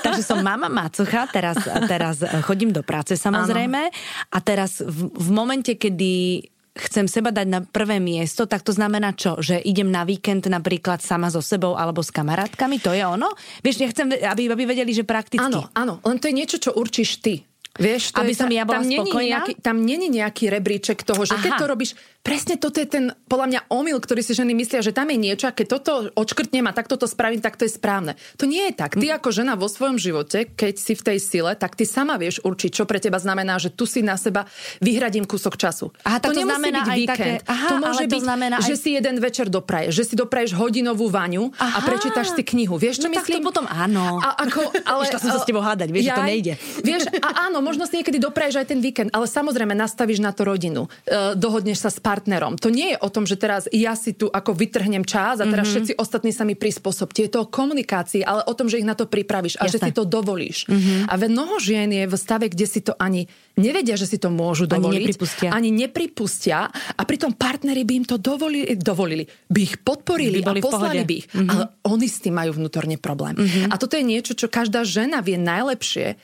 [0.05, 1.57] Takže som mama macocha, teraz,
[1.89, 3.81] teraz chodím do práce samozrejme.
[3.89, 3.97] Ano.
[4.29, 6.45] A teraz v, v momente, kedy
[6.85, 9.39] chcem seba dať na prvé miesto, tak to znamená čo?
[9.39, 12.79] Že idem na víkend napríklad sama so sebou alebo s kamarátkami?
[12.83, 13.35] To je ono?
[13.63, 15.43] Vieš, ja chcem, aby, aby vedeli, že prakticky.
[15.43, 17.43] Áno, áno, len to je niečo, čo určíš ty.
[17.79, 19.31] Vieš, to Aby je, som ja bola tam spokojná?
[19.39, 21.45] Nejaký, tam není nejaký rebríček toho, že Aha.
[21.47, 21.91] keď to robíš,
[22.23, 25.47] presne toto je ten, podľa mňa, omyl, ktorý si ženy myslia, že tam je niečo
[25.47, 28.19] a keď toto odškrtnem a takto to spravím, tak to je správne.
[28.43, 28.99] To nie je tak.
[28.99, 29.17] Ty mm.
[29.23, 32.71] ako žena vo svojom živote, keď si v tej sile, tak ty sama vieš určiť,
[32.75, 34.51] čo pre teba znamená, že tu si na seba
[34.83, 35.95] vyhradím kúsok času.
[36.03, 37.39] Aha, to, to znamená byť aj víkend.
[37.39, 38.81] Také, aha, to môže to byť, znamená že aj...
[38.83, 41.79] si jeden večer dopraješ, že si dopraješ hodinovú vaňu aha.
[41.79, 42.75] a prečítaš si knihu.
[42.77, 43.41] Vieš, čo no, myslím?
[43.41, 44.19] Tak to potom áno.
[44.19, 44.61] A ako,
[44.91, 46.53] ale, Ešte som sa s tebou hádať, vieš, ja, že to nejde.
[46.83, 50.33] Vieš, a áno, možno si niekedy dopraješ praješ aj ten víkend, ale samozrejme nastavíš na
[50.33, 52.57] to rodinu, e, dohodneš sa s partnerom.
[52.57, 55.69] To nie je o tom, že teraz ja si tu ako vytrhnem čas a teraz
[55.69, 55.73] mm-hmm.
[55.77, 57.21] všetci ostatní sa mi prispôsobte.
[57.21, 59.77] Je to o komunikácii, ale o tom, že ich na to pripravíš a Jasne.
[59.77, 60.65] že si to dovolíš.
[60.73, 61.05] Mm-hmm.
[61.05, 63.29] A mnoho žien je v stave, kde si to ani
[63.61, 64.97] nevedia, že si to môžu dovoliť.
[64.97, 65.49] Ani nepripustia.
[65.53, 70.65] Ani nepripustia a pritom partneri by im to dovolili, dovolili by ich podporili by a
[70.65, 71.29] poslali by ich.
[71.29, 71.51] Mm-hmm.
[71.53, 73.37] Ale oni s tým majú vnútorne problém.
[73.37, 73.69] Mm-hmm.
[73.69, 76.17] A toto je niečo, čo každá žena vie najlepšie,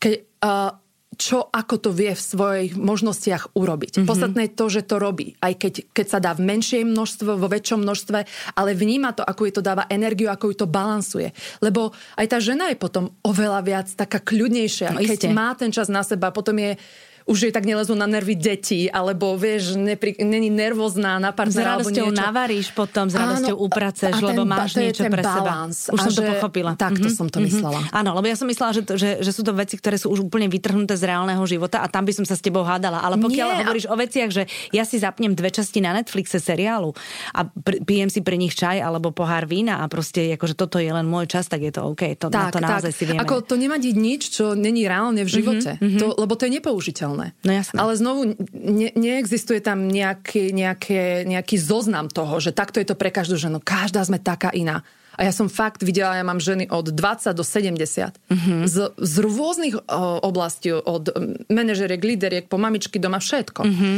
[0.00, 0.80] keď uh,
[1.16, 3.90] čo ako to vie v svojich možnostiach urobiť.
[4.00, 4.08] Mm-hmm.
[4.08, 5.32] Podstatné je to, že to robí.
[5.40, 8.18] Aj keď, keď sa dá v menšej množstve, vo väčšom množstve,
[8.52, 11.32] ale vníma to, ako jej to dáva energiu, ako ju to balansuje.
[11.64, 14.92] Lebo aj tá žena je potom oveľa viac taká kľudnejšia.
[14.92, 16.76] No, keď má ten čas na seba, potom je
[17.26, 21.82] už jej tak nelezú na nervy deti, alebo vieš, nepri, není nervózna na partnera.
[21.82, 25.90] S radosťou navaríš potom, s radosťou upraceš, lebo máš niečo pre balance.
[25.90, 25.94] seba.
[25.98, 26.78] Už som že, to pochopila.
[26.78, 27.18] Takto mm-hmm.
[27.18, 27.46] som to mhm.
[27.50, 27.80] myslela.
[27.82, 27.98] Mm-hmm.
[27.98, 30.22] Áno, lebo ja som myslela, že, to, že, že sú to veci, ktoré sú už
[30.22, 33.02] úplne vytrhnuté z reálneho života a tam by som sa s tebou hádala.
[33.02, 33.92] Ale pokiaľ Nie, hovoríš a...
[33.92, 36.94] o veciach, že ja si zapnem dve časti na Netflixe seriálu
[37.34, 40.94] a pr- pijem si pri nich čaj alebo pohár vína a proste akože toto je
[40.94, 42.06] len môj čas, tak je to OK.
[42.22, 42.98] To, tak, na to naozaj tak.
[42.98, 43.22] si vieme.
[43.26, 45.74] Ako to nemá nič, čo není reálne v živote.
[45.82, 45.98] Mm-hmm.
[45.98, 47.15] To, lebo to je nepoužiteľné.
[47.24, 47.76] No jasné.
[47.80, 53.08] Ale znovu ne, neexistuje tam nejaký, nejaké, nejaký zoznam toho, že takto je to pre
[53.08, 53.58] každú ženu.
[53.64, 54.84] Každá sme taká iná.
[55.16, 57.80] A ja som fakt videla, ja mám ženy od 20 do 70.
[58.28, 58.60] Mm-hmm.
[58.68, 59.82] Z, z rôznych o,
[60.20, 61.08] oblastí, od
[61.48, 63.64] manažeriek, líderiek, po mamičky doma, všetko.
[63.64, 63.96] Mm-hmm.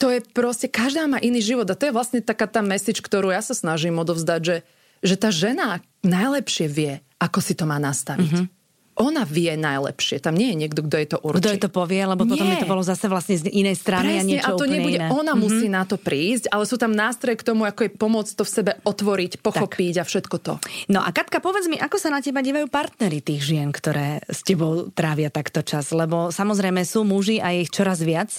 [0.00, 3.30] To je proste, každá má iný život a to je vlastne taká tá message, ktorú
[3.30, 4.56] ja sa snažím odovzdať, že,
[5.04, 8.32] že tá žena najlepšie vie, ako si to má nastaviť.
[8.32, 8.63] Mm-hmm
[8.94, 10.22] ona vie najlepšie.
[10.22, 11.42] Tam nie je niekto, kto je to určí.
[11.42, 12.30] Kto je to povie, lebo nie.
[12.30, 14.98] potom by to bolo zase vlastne z inej strany Presne, a niečo a to nebude,
[15.02, 15.10] iné.
[15.10, 15.42] ona mm-hmm.
[15.42, 18.50] musí na to prísť, ale sú tam nástroje k tomu, ako je pomôcť to v
[18.54, 20.02] sebe otvoriť, pochopiť tak.
[20.02, 20.54] a všetko to.
[20.94, 24.46] No a Katka, povedz mi, ako sa na teba dívajú partnery tých žien, ktoré s
[24.46, 25.90] tebou trávia takto čas?
[25.90, 28.30] Lebo samozrejme sú muži a ich čoraz viac,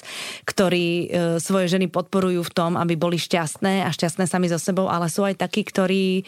[0.48, 1.06] ktorí e,
[1.44, 5.28] svoje ženy podporujú v tom, aby boli šťastné a šťastné sami so sebou, ale sú
[5.28, 6.24] aj takí, ktorí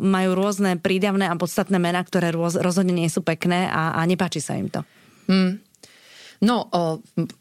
[0.00, 4.44] majú rôzne prídavné a podstatné mená, ktoré roz, rozhodne nie sú pekné a, a nepáči
[4.44, 4.84] sa im to.
[5.26, 5.58] Hmm.
[6.40, 6.68] No,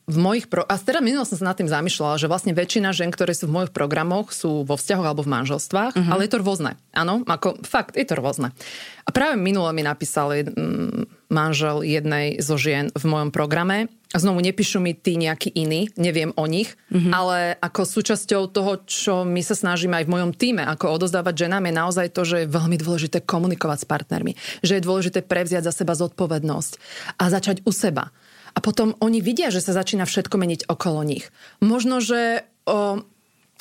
[0.08, 0.48] v mojich...
[0.48, 0.64] Pro...
[0.64, 3.56] A teda minulo som sa nad tým zamýšľala, že vlastne väčšina žen, ktoré sú v
[3.62, 6.12] mojich programoch, sú vo vzťahoch alebo v manželstvách, uh-huh.
[6.12, 6.80] ale je to rôzne.
[6.96, 8.56] Áno, ako fakt, je to rôzne.
[9.06, 14.40] A práve minule mi napísal mm, manžel jednej zo žien v mojom programe, a znovu
[14.40, 17.12] nepíšu mi tí nejakí iní, neviem o nich, mm-hmm.
[17.12, 21.68] ale ako súčasťou toho, čo my sa snažíme aj v mojom týme, ako odozdávať ženám,
[21.68, 24.40] je naozaj to, že je veľmi dôležité komunikovať s partnermi.
[24.64, 26.72] Že je dôležité prevziať za seba zodpovednosť
[27.20, 28.16] a začať u seba.
[28.56, 31.28] A potom oni vidia, že sa začína všetko meniť okolo nich.
[31.60, 33.04] Možno, že o,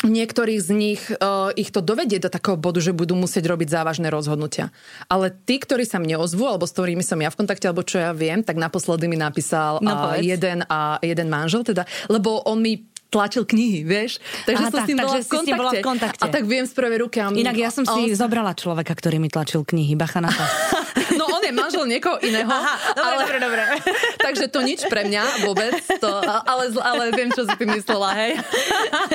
[0.06, 4.12] niektorých z nich uh, ich to dovedie do takého bodu, že budú musieť robiť závažné
[4.12, 4.70] rozhodnutia.
[5.08, 7.98] Ale tí, ktorí sa mne ozvú, alebo s ktorými som ja v kontakte, alebo čo
[8.00, 12.60] ja viem, tak naposledy mi napísal no, uh, jeden a jeden manžel, teda, lebo on
[12.60, 14.18] mi tlačil knihy, vieš?
[14.42, 15.54] Takže Aha, som tak, s tým bola, v kontakte.
[15.54, 16.22] bola v kontakte.
[16.26, 17.22] A tak viem z prvej ruky.
[17.22, 18.18] A Inak ja som si on...
[18.18, 19.94] zobrala človeka, ktorý mi tlačil knihy.
[19.94, 20.42] Bacha na to.
[21.20, 22.48] no on je manžel niekoho iného.
[22.48, 23.20] Aha, dobre, ale...
[23.20, 23.62] dobre, dobre.
[24.26, 25.76] takže to nič pre mňa vôbec.
[26.00, 28.32] To, ale, ale viem, čo si myslela, hej.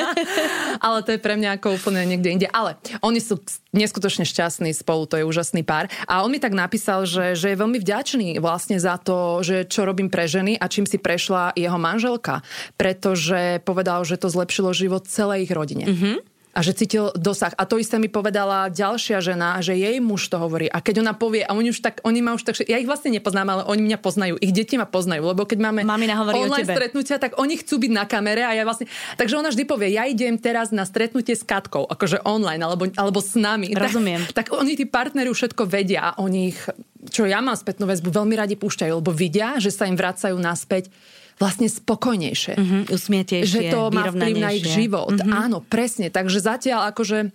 [0.86, 2.48] ale to je pre mňa ako úplne niekde inde.
[2.54, 3.42] Ale oni sú
[3.76, 5.92] neskutočne šťastní spolu, to je úžasný pár.
[6.08, 9.84] A on mi tak napísal, že, že je veľmi vďačný vlastne za to, že čo
[9.84, 12.46] robím pre ženy a čím si prešla jeho manželka.
[12.78, 15.86] Pretože povedal, povedal, že to zlepšilo život celej ich rodine.
[15.90, 16.16] Mm-hmm.
[16.50, 17.54] A že cítil dosah.
[17.54, 20.66] A to isté mi povedala ďalšia žena, že jej muž to hovorí.
[20.66, 23.14] A keď ona povie, a oni už tak, oni ma už tak, ja ich vlastne
[23.14, 27.38] nepoznám, ale oni mňa poznajú, ich deti ma poznajú, lebo keď máme online stretnutia, tak
[27.38, 30.74] oni chcú byť na kamere a ja vlastne, takže ona vždy povie, ja idem teraz
[30.74, 33.78] na stretnutie s Katkou, akože online, alebo, alebo s nami.
[33.78, 34.26] Rozumiem.
[34.34, 36.60] Tak, tak oni tí partneri všetko vedia a oni ich,
[37.14, 40.90] čo ja mám spätnú väzbu, veľmi radi púšťajú, lebo vidia, že sa im vracajú naspäť
[41.40, 42.54] vlastne spokojnejšie.
[42.60, 45.16] Mm-hmm, usmietejšie, Že to má vplyv na ich život.
[45.16, 45.34] Mm-hmm.
[45.34, 46.12] Áno, presne.
[46.12, 47.32] Takže zatiaľ akože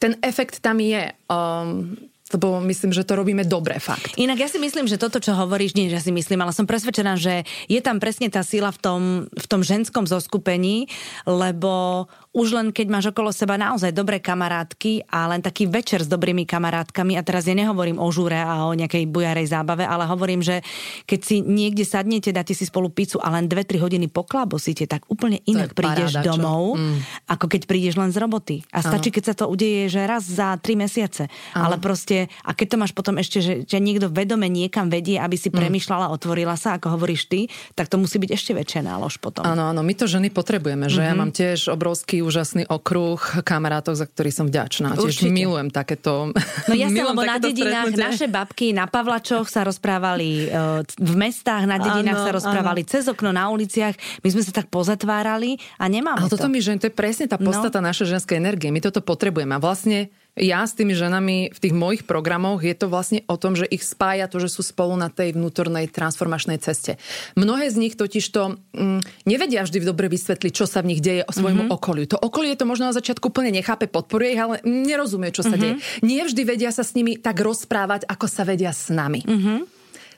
[0.00, 1.12] ten efekt tam je.
[1.30, 1.94] Um,
[2.34, 4.18] lebo myslím, že to robíme dobre, fakt.
[4.18, 7.14] Inak ja si myslím, že toto, čo hovoríš, nie, že si myslím, ale som presvedčená,
[7.14, 10.90] že je tam presne tá sila v tom, v tom ženskom zoskupení,
[11.28, 16.10] lebo už len keď máš okolo seba naozaj dobré kamarátky a len taký večer s
[16.10, 20.42] dobrými kamarátkami, a teraz ja nehovorím o žúre a o nejakej bujarej zábave, ale hovorím,
[20.42, 20.66] že
[21.06, 25.38] keď si niekde sadnete, dáte si spolu pizzu a len 2-3 hodiny poklabosíte, tak úplne
[25.46, 27.30] inak prídeš paráda, domov, mm.
[27.30, 28.56] ako keď prídeš len z roboty.
[28.74, 29.14] A stačí, ano.
[29.14, 31.30] keď sa to udeje, že raz za 3 mesiace.
[31.54, 31.70] Ano.
[31.70, 35.38] Ale proste, a keď to máš potom ešte, že ťa niekto vedome niekam vedie, aby
[35.38, 35.54] si mm.
[35.54, 37.46] premyšľala, otvorila sa, ako hovoríš ty,
[37.78, 39.46] tak to musí byť ešte väčšia nálož potom.
[39.46, 41.14] Áno, áno, my to ženy potrebujeme, že mm-hmm.
[41.14, 44.96] ja mám tiež obrovský úžasný okruh kamarátov, za ktorý som vďačná.
[44.96, 46.32] Tiež milujem takéto...
[46.66, 48.06] No jasne, lebo na dedinách stretnutie.
[48.08, 52.90] naše babky na Pavlačoch sa rozprávali e, v mestách, na dedinách ano, sa rozprávali ano.
[52.90, 53.94] cez okno na uliciach.
[54.24, 56.40] My sme sa tak pozatvárali a nemáme Ale to.
[56.40, 57.92] toto mi, že to je presne tá podstata no.
[57.92, 58.72] našej ženskej energie.
[58.72, 59.54] My toto potrebujeme.
[59.54, 63.54] A vlastne ja s tými ženami v tých mojich programoch je to vlastne o tom,
[63.54, 66.98] že ich spája to, že sú spolu na tej vnútornej transformačnej ceste.
[67.38, 71.22] Mnohé z nich totiž to mm, nevedia vždy dobre vysvetliť, čo sa v nich deje
[71.22, 71.76] o svojmu mm-hmm.
[71.78, 72.10] okoliu.
[72.10, 75.62] To okolie to možno na začiatku úplne nechápe, podporuje ich, ale nerozumie, čo sa mm-hmm.
[75.62, 76.02] deje.
[76.02, 79.22] Nie vždy vedia sa s nimi tak rozprávať, ako sa vedia s nami.
[79.22, 79.58] Mm-hmm.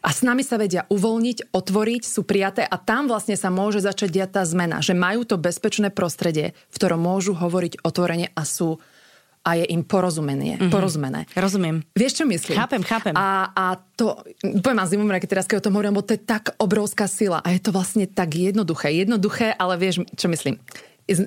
[0.07, 4.09] A s nami sa vedia uvoľniť, otvoriť, sú prijaté a tam vlastne sa môže začať
[4.15, 8.79] diať tá zmena, že majú to bezpečné prostredie, v ktorom môžu hovoriť otvorene a sú
[9.47, 10.75] a je im porozumenie, mm-hmm.
[10.75, 11.31] porozumené.
[11.39, 11.87] Rozumiem.
[11.95, 12.59] Vieš, čo myslím?
[12.59, 13.15] Chápem, chápem.
[13.15, 16.59] A, a to, poviem vám zimom, teraz keď o tom hovorím, bo to je tak
[16.59, 18.91] obrovská sila a je to vlastne tak jednoduché.
[18.91, 20.59] Jednoduché, ale vieš, čo myslím?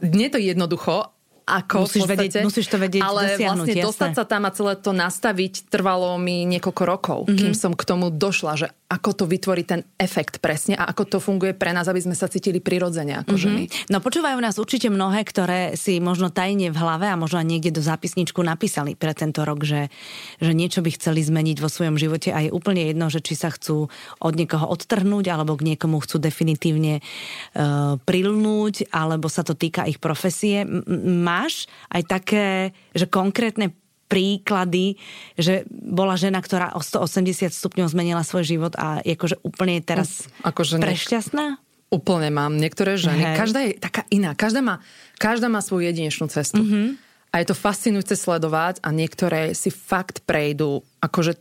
[0.04, 1.08] Nie je to jednoducho,
[1.50, 3.86] ako musíš, podstate, vedieť, musíš to vedieť Ale vlastne jasné.
[3.90, 7.40] dostať sa tam a celé to nastaviť trvalo mi niekoľko rokov, mm-hmm.
[7.42, 11.18] kým som k tomu došla, že ako to vytvorí ten efekt presne a ako to
[11.22, 13.46] funguje pre nás, aby sme sa cítili prirodzene ako mm-hmm.
[13.46, 13.64] ženy.
[13.94, 17.86] No počúvajú nás určite mnohé, ktoré si možno tajne v hlave a možno niekde do
[17.86, 19.94] zápisničku napísali pre tento rok, že,
[20.42, 23.54] že niečo by chceli zmeniť vo svojom živote a je úplne jedno, že či sa
[23.54, 29.86] chcú od niekoho odtrhnúť alebo k niekomu chcú definitívne uh, prilnúť alebo sa to týka
[29.86, 30.66] ich profesie.
[30.66, 32.48] Má máš aj také,
[32.92, 33.72] že konkrétne
[34.10, 34.98] príklady,
[35.38, 40.26] že bola žena, ktorá o 180 stupňov zmenila svoj život a je akože úplne teraz
[40.42, 41.62] akože prešťastná?
[41.94, 42.58] Úplne mám.
[42.58, 43.38] Niektoré ženy, Hej.
[43.38, 44.34] každá je taká iná.
[44.34, 44.82] Každá má,
[45.22, 46.62] každá má svoju jedinečnú cestu.
[46.62, 46.88] Mm-hmm.
[47.30, 51.38] A je to fascinujúce sledovať a niektoré si fakt prejdú akože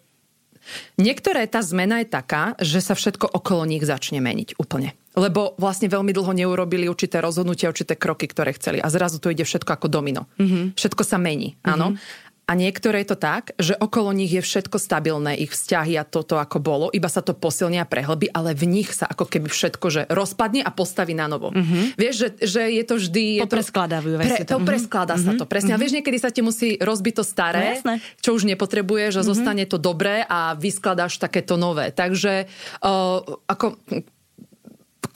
[1.00, 4.94] Niektoré tá zmena je taká, že sa všetko okolo nich začne meniť úplne.
[5.18, 8.78] Lebo vlastne veľmi dlho neurobili určité rozhodnutia, určité kroky, ktoré chceli.
[8.78, 10.30] A zrazu to ide všetko ako domino.
[10.38, 10.78] Mm-hmm.
[10.78, 11.96] Všetko sa mení, áno.
[11.96, 12.27] Mm-hmm.
[12.48, 16.40] A niektoré je to tak, že okolo nich je všetko stabilné, ich vzťahy a toto
[16.40, 19.86] ako bolo, iba sa to posilní a prehlbí, ale v nich sa ako keby všetko,
[19.92, 21.52] že rozpadne a postaví na novo.
[21.52, 22.00] Mm-hmm.
[22.00, 23.24] Vieš, že, že je to vždy...
[23.44, 24.16] Je to, preskladávajú.
[24.16, 24.64] Pre, to mm-hmm.
[24.64, 25.36] preskladá mm-hmm.
[25.36, 25.76] sa to, presne.
[25.76, 25.76] Mm-hmm.
[25.76, 25.82] A mhm.
[25.84, 29.28] vieš, niekedy sa ti musí rozbiť to staré, no, čo už nepotrebuje, že mm-hmm.
[29.28, 31.92] zostane to dobré a vyskladáš takéto nové.
[31.92, 32.48] Takže
[32.80, 33.76] uh, ako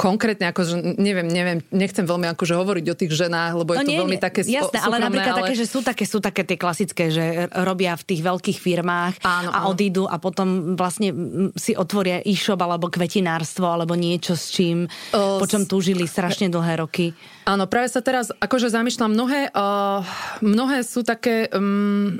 [0.03, 3.93] konkrétne, akože neviem, neviem, nechcem veľmi akože hovoriť o tých ženách, lebo je no to
[3.95, 5.41] nie, veľmi také Jasné, súkromné, ale napríklad ale...
[5.47, 9.55] také, že sú také, sú také tie klasické, že robia v tých veľkých firmách áno,
[9.55, 11.15] a odídu a potom vlastne
[11.55, 16.83] si otvoria e-shop alebo kvetinárstvo alebo niečo s čím, o, po čom túžili strašne dlhé
[16.83, 17.15] roky.
[17.47, 20.03] Áno, práve sa teraz akože zamýšľam, mnohé, uh,
[20.43, 21.47] mnohé sú také...
[21.55, 22.19] Um,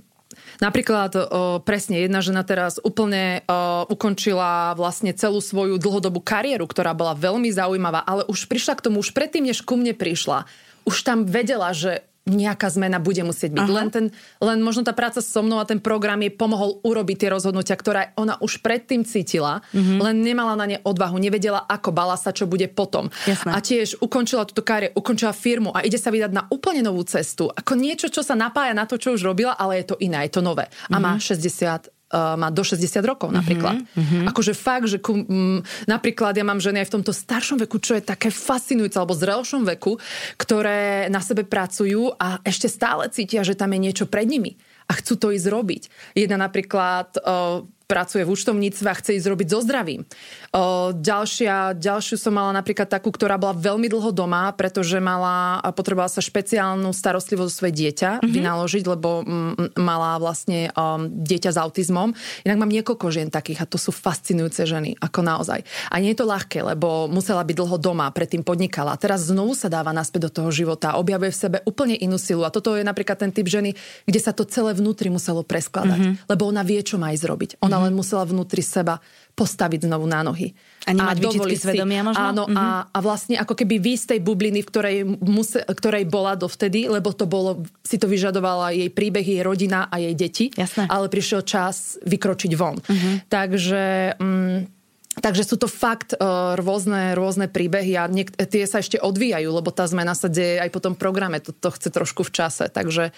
[0.61, 1.21] Napríklad o,
[1.65, 7.49] presne jedna žena teraz úplne o, ukončila vlastne celú svoju dlhodobú kariéru, ktorá bola veľmi
[7.49, 10.45] zaujímavá, ale už prišla k tomu, už predtým, než ku mne prišla,
[10.85, 13.66] už tam vedela, že nejaká zmena bude musieť byť.
[13.66, 14.06] Len, ten,
[14.38, 18.14] len možno tá práca so mnou a ten program jej pomohol urobiť tie rozhodnutia, ktoré
[18.14, 19.98] ona už predtým cítila, mm-hmm.
[19.98, 23.11] len nemala na ne odvahu, nevedela, ako bala sa, čo bude potom.
[23.26, 23.50] Jasné.
[23.50, 27.50] A tiež ukončila túto kariéru, ukončila firmu a ide sa vydať na úplne novú cestu.
[27.50, 30.38] Ako niečo, čo sa napája na to, čo už robila, ale je to iné, je
[30.38, 30.70] to nové.
[30.70, 31.02] A mm-hmm.
[31.02, 33.81] má 60 uh, má do 60 rokov napríklad.
[33.83, 34.29] Mm-hmm.
[34.29, 37.96] Akože fakt, že ku, m, napríklad ja mám ženy aj v tomto staršom veku, čo
[37.96, 39.96] je také fascinujúce, alebo zrelšom veku,
[40.37, 44.92] ktoré na sebe pracujú a ešte stále cítia, že tam je niečo pred nimi a
[45.01, 45.83] chcú to ísť robiť.
[46.12, 50.09] Jedna napríklad uh, pracuje v účtovníctve a chce ísť robiť so zdravím.
[50.53, 56.12] O, ďalšia, ďalšiu som mala napríklad takú, ktorá bola veľmi dlho doma, pretože mala, potrebovala
[56.12, 58.37] sa špeciálnu starostlivosť o svoje dieťa mm-hmm.
[58.37, 62.12] vynaložiť, lebo m, mala vlastne um, dieťa s autizmom.
[62.45, 65.65] Inak mám niekoľko žien takých a to sú fascinujúce ženy, ako naozaj.
[65.88, 69.01] A nie je to ľahké, lebo musela byť dlho doma, predtým podnikala.
[69.01, 72.45] Teraz znovu sa dáva naspäť do toho života, objavuje v sebe úplne inú silu.
[72.45, 73.73] A toto je napríklad ten typ ženy,
[74.05, 76.29] kde sa to celé vnútri muselo preskladať, mm-hmm.
[76.29, 77.51] lebo ona vie, čo má ísť robiť.
[77.65, 77.85] Ona mm-hmm.
[77.88, 79.01] len musela vnútri seba
[79.33, 80.41] postaviť znovu na nohy.
[80.83, 82.18] A nemať výčitky svedomia možno?
[82.18, 82.59] Áno, mm-hmm.
[82.59, 86.90] a, a vlastne ako keby vy z tej bubliny, v ktorej, muse, ktorej bola dovtedy,
[86.90, 90.50] lebo to bolo, si to vyžadovala jej príbeh, jej rodina a jej deti.
[90.50, 90.90] Jasné.
[90.90, 92.83] Ale prišiel čas vykročiť von.
[92.83, 93.14] Mm-hmm.
[93.31, 93.83] Takže...
[94.18, 94.82] Mm,
[95.12, 99.68] Takže sú to fakt uh, rôzne, rôzne príbehy a niek- tie sa ešte odvíjajú, lebo
[99.68, 101.37] tá zmena sa deje aj po tom programe.
[101.44, 102.64] To, to chce trošku v čase.
[102.72, 103.12] Takže,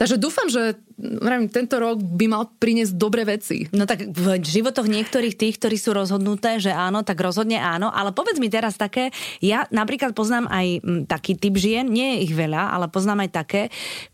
[0.00, 3.68] takže dúfam, že neviem, tento rok by mal priniesť dobré veci.
[3.76, 7.92] No tak v životoch niektorých tých, ktorí sú rozhodnuté, že áno, tak rozhodne áno.
[7.92, 9.12] Ale povedz mi teraz také,
[9.44, 10.80] ja napríklad poznám aj
[11.12, 13.62] taký typ žien, nie je ich veľa, ale poznám aj také,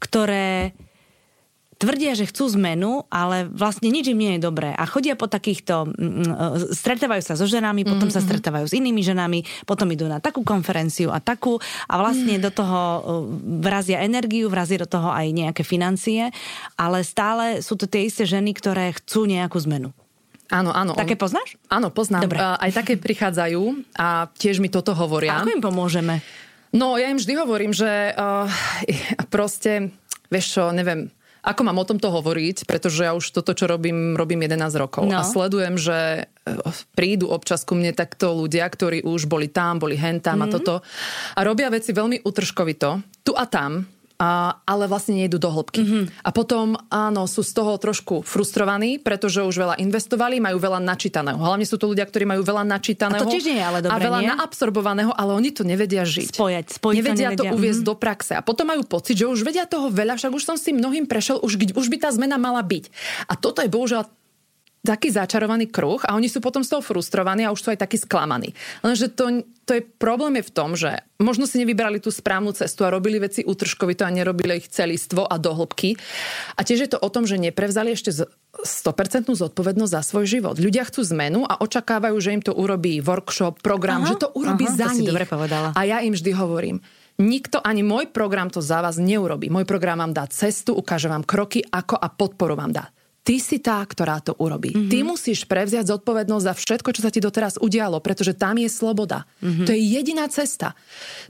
[0.03, 0.75] ktoré
[1.81, 4.77] tvrdia, že chcú zmenu, ale vlastne nič im nie je dobré.
[4.77, 8.21] A chodia po takýchto, mm, mm, e, stretávajú sa so ženami, potom mm-hmm.
[8.21, 11.57] sa stretávajú s inými ženami, potom idú na takú konferenciu a takú
[11.89, 12.43] a vlastne mm.
[12.45, 13.01] do toho e,
[13.65, 16.29] vrazia energiu, vrazia do toho aj nejaké financie,
[16.77, 19.97] ale stále sú to tie isté ženy, ktoré chcú nejakú zmenu.
[20.51, 20.93] Áno, áno.
[20.99, 21.57] Také poznáš?
[21.71, 22.27] Áno, poznám.
[22.27, 22.43] Dobre.
[22.43, 25.39] Aj také prichádzajú a tiež mi toto hovoria.
[25.39, 26.15] A ako im pomôžeme?
[26.75, 28.51] No, ja im vždy hovorím, že uh,
[29.31, 29.95] proste,
[30.27, 34.45] vieš čo, neviem, ako mám o tomto hovoriť, pretože ja už toto, čo robím, robím
[34.45, 35.17] 11 rokov no.
[35.17, 36.53] a sledujem, že e,
[36.93, 40.45] prídu občas ku mne takto ľudia, ktorí už boli tam, boli hen tam mm.
[40.45, 40.53] a mhm.
[40.53, 40.75] toto
[41.37, 43.89] a robia veci veľmi utržkovito, tu a tam,
[44.21, 45.81] a, ale vlastne nejdu do hĺbky.
[45.81, 46.05] Mm-hmm.
[46.21, 51.41] A potom, áno, sú z toho trošku frustrovaní, pretože už veľa investovali, majú veľa načítaného.
[51.41, 53.25] Hlavne sú to ľudia, ktorí majú veľa načítaného.
[53.25, 54.29] A to tiež nie je ale dobré, A veľa nie?
[54.29, 56.37] naabsorbovaného, ale oni to nevedia žiť.
[56.37, 57.51] Spojať, spojiť nevedia to, nevedia.
[57.51, 57.97] to uviezť mm-hmm.
[57.97, 58.33] do praxe.
[58.37, 61.41] A potom majú pocit, že už vedia toho veľa, však už som si mnohým prešiel,
[61.41, 62.93] už, už by tá zmena mala byť.
[63.25, 64.05] A toto je bohužiaľ
[64.81, 68.01] taký začarovaný kruh a oni sú potom z toho frustrovaní a už sú aj takí
[68.01, 68.57] sklamaní.
[68.81, 72.89] Lenže to, to je problém je v tom, že možno si nevybrali tú správnu cestu
[72.89, 76.01] a robili veci útržkovito a nerobili ich celistvo a dohlbky.
[76.57, 80.57] A tiež je to o tom, že neprevzali ešte 100% zodpovednosť za svoj život.
[80.57, 84.65] Ľudia chcú zmenu a očakávajú, že im to urobí workshop, program, aha, že to urobí
[84.65, 85.09] aha, za to nich.
[85.13, 85.77] dobre povedala.
[85.77, 86.79] A ja im vždy hovorím,
[87.21, 89.53] Nikto, ani môj program to za vás neurobí.
[89.53, 92.89] Môj program vám dá cestu, ukáže vám kroky, ako a podporu vám dá
[93.21, 94.73] ty si tá, ktorá to urobí.
[94.73, 94.91] Mm-hmm.
[94.91, 99.29] Ty musíš prevziať zodpovednosť za všetko, čo sa ti doteraz udialo, pretože tam je sloboda.
[99.45, 99.67] Mm-hmm.
[99.69, 100.73] To je jediná cesta.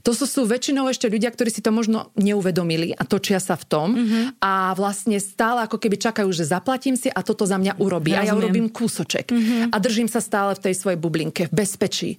[0.07, 3.65] To sú, sú väčšinou ešte ľudia, ktorí si to možno neuvedomili a točia sa v
[3.67, 4.23] tom mm-hmm.
[4.39, 8.15] a vlastne stále ako keby čakajú, že zaplatím si a toto za mňa urobí.
[8.15, 8.23] Rozumiem.
[8.23, 9.29] A ja urobím kúsoček.
[9.29, 9.71] Mm-hmm.
[9.71, 12.09] A držím sa stále v tej svojej bublinke, v bezpečí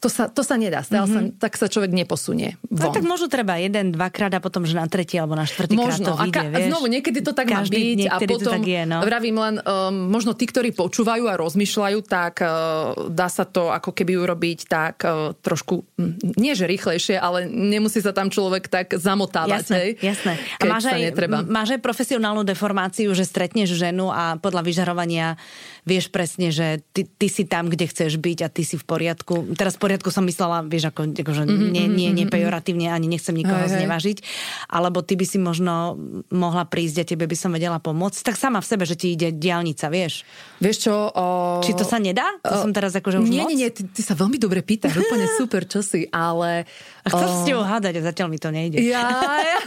[0.00, 0.80] to sa, to sa nedá.
[0.80, 1.36] mm-hmm.
[1.36, 2.88] sa, tak sa človek neposunie von.
[2.88, 5.92] No, tak možno treba jeden, dvakrát a potom, že na tretí alebo na štvrtý možno.
[5.92, 6.68] krát to vyjde, a, ka- vieš?
[6.72, 8.98] znovu, niekedy to tak Každý, má byť a potom, tak je, no.
[9.04, 13.92] vravím len, um, možno tí, ktorí počúvajú a rozmýšľajú, tak uh, dá sa to ako
[13.92, 18.96] keby urobiť tak uh, trošku, hm, nie že rýchlejšie, ale nemusí sa tam človek tak
[18.96, 19.68] zamotávať.
[19.68, 20.32] Jasné, hej, jasné.
[20.56, 21.44] A máš aj, netreba.
[21.44, 25.36] máš aj profesionálnu deformáciu, že stretneš ženu a podľa vyžarovania
[25.84, 29.58] vieš presne, že ty, ty si tam, kde chceš byť a ty si v poriadku.
[29.58, 33.66] Teraz poriadku som myslela, vieš, ako, akože mm-hmm, nie, nie, nie pejoratívne, ani nechcem nikoho
[33.66, 34.22] hej, znevažiť,
[34.70, 35.98] alebo ty by si možno
[36.30, 38.22] mohla prísť a tebe by som vedela pomôcť.
[38.22, 40.22] Tak sama v sebe, že ti ide diálnica, vieš.
[40.62, 40.94] Vieš čo?
[41.10, 41.26] O...
[41.66, 42.38] Či to sa nedá?
[42.46, 42.62] To o...
[42.62, 43.50] som teraz akože už Nie, moc?
[43.50, 46.70] nie, nie, ty, ty sa veľmi dobre pýtaš, úplne super, čo si, ale...
[47.02, 47.34] A chcem o...
[47.34, 48.78] s tebou hádať a zatiaľ mi to nejde.
[48.78, 49.10] Ja,
[49.42, 49.58] ja.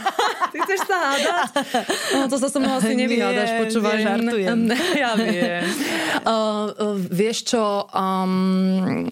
[0.48, 1.52] Ty chceš sa hádať?
[2.14, 4.00] No, to sa so mnou asi nevyhádaš, počúvaj.
[4.00, 4.58] Žartujem.
[5.02, 5.66] Ja viem.
[6.22, 9.10] Uh, uh, vieš čo, um,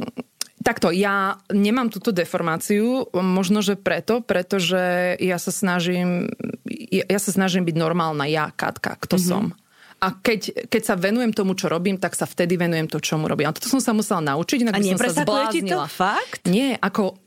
[0.62, 6.30] Takto, ja nemám túto deformáciu, možno, že preto, pretože ja sa snažím,
[6.90, 9.30] ja sa snažím byť normálna ja, Katka, kto mm-hmm.
[9.30, 9.44] som.
[10.02, 13.30] A keď, keď sa venujem tomu, čo robím, tak sa vtedy venujem to, čo mu
[13.30, 13.50] robím.
[13.50, 15.86] A toto som sa musela naučiť, inak by som sa zbláznila.
[15.86, 16.42] to fakt?
[16.50, 17.18] Nie, ako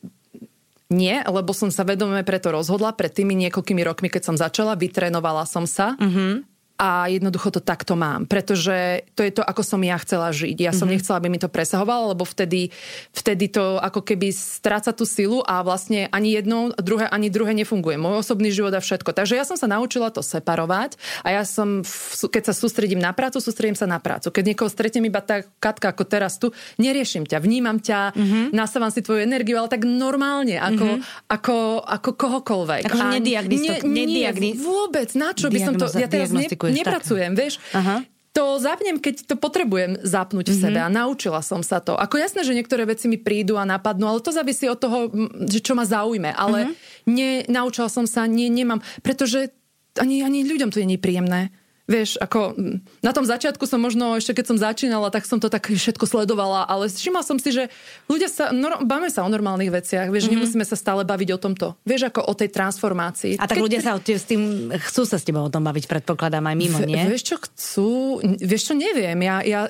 [0.92, 5.48] nie, lebo som sa vedome preto rozhodla pred tými niekoľkými rokmi, keď som začala, vytrénovala
[5.48, 5.96] som sa.
[6.00, 10.60] Mm-hmm a jednoducho to takto mám, pretože to je to, ako som ja chcela žiť.
[10.60, 11.00] Ja som mm-hmm.
[11.00, 12.68] nechcela, aby mi to presahovalo, lebo vtedy,
[13.16, 17.96] vtedy to ako keby stráca tú silu a vlastne ani jedno, druhé, ani druhé nefunguje.
[17.96, 19.16] Môj osobný život a všetko.
[19.16, 21.80] Takže ja som sa naučila to separovať a ja som,
[22.28, 24.28] keď sa sústredím na prácu, sústredím sa na prácu.
[24.36, 28.44] Keď niekoho stretnem iba tak, Katka, ako teraz tu, neriešim ťa, vnímam ťa, mm-hmm.
[28.52, 31.32] nasávam si tvoju energiu, ale tak normálne, ako, mm-hmm.
[31.32, 31.56] ako,
[31.88, 32.84] ako kohokoľvek.
[32.92, 34.28] Ako nediagnisto- nie, nie,
[34.60, 35.88] vôbec, na čo by som to...
[35.96, 37.62] Ja teraz ne, nepracujem, vieš.
[37.76, 38.02] Aha.
[38.36, 40.92] to zapnem, keď to potrebujem zapnúť v sebe mm-hmm.
[40.92, 41.96] a naučila som sa to.
[41.96, 45.08] Ako jasné, že niektoré veci mi prídu a napadnú, ale to závisí od toho,
[45.48, 46.36] že čo ma zaujme.
[46.36, 47.16] Ale mm-hmm.
[47.16, 49.56] ne, naučila som sa, nie, nemám, pretože
[49.96, 51.56] ani, ani ľuďom to je nepríjemné.
[51.86, 52.58] Vieš, ako
[53.06, 56.66] na tom začiatku som možno, ešte keď som začínala, tak som to tak všetko sledovala,
[56.66, 57.70] ale všimla som si, že
[58.10, 60.42] ľudia sa, no, bavíme sa o normálnych veciach, vieš, mm-hmm.
[60.42, 61.78] nemusíme sa stále baviť o tomto.
[61.86, 63.38] Vieš, ako o tej transformácii.
[63.38, 63.66] A tak keď...
[63.70, 67.06] ľudia sa s tým, chcú sa s tebou o tom baviť, predpokladám aj mimo, nie?
[67.06, 69.70] V, vieš čo chcú, vieš čo neviem, ja, ja,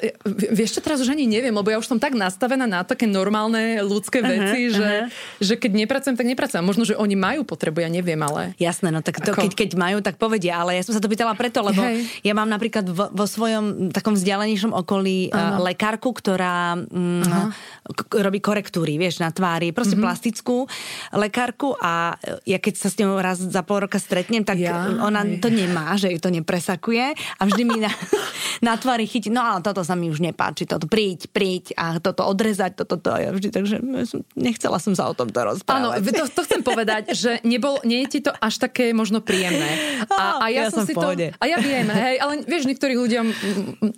[0.56, 3.84] vieš čo teraz už ani neviem, lebo ja už som tak nastavená na také normálne
[3.84, 4.80] ľudské uh-huh, veci, uh-huh.
[4.80, 4.92] že,
[5.44, 6.64] že keď nepracujem, tak nepracujem.
[6.64, 8.56] Možno, že oni majú potrebu, ja neviem, ale...
[8.56, 11.36] Jasné, no tak to, keď, keď majú, tak povedia, ale ja som sa to pýtala
[11.36, 16.76] preto, lebo Hej ja mám napríklad vo, vo svojom takom vzdialenejšom okolí uh, lekárku, ktorá
[16.78, 17.22] um,
[18.14, 20.06] robí korektúry, vieš, na tvári, proste uh-huh.
[20.10, 20.66] plastickú
[21.14, 25.22] lekárku a ja keď sa s ňou raz za pol roka stretnem, tak ja, ona
[25.38, 27.92] to nemá, že ju to nepresakuje a vždy mi na,
[28.68, 32.26] na tvári chytí, no ale toto sa mi už nepáči, toto príď, príď a toto
[32.26, 33.12] odrezať, toto to.
[33.16, 33.76] Ja vždy, takže
[34.34, 35.80] nechcela som sa o tomto rozprávať.
[35.80, 39.68] Áno, to, to chcem povedať, že nebol, nie je ti to až také možno príjemné.
[40.16, 41.08] A, a ja, ja som, som si to...
[41.12, 43.24] A ja viem, hej, ale vieš, niektorí ľudia...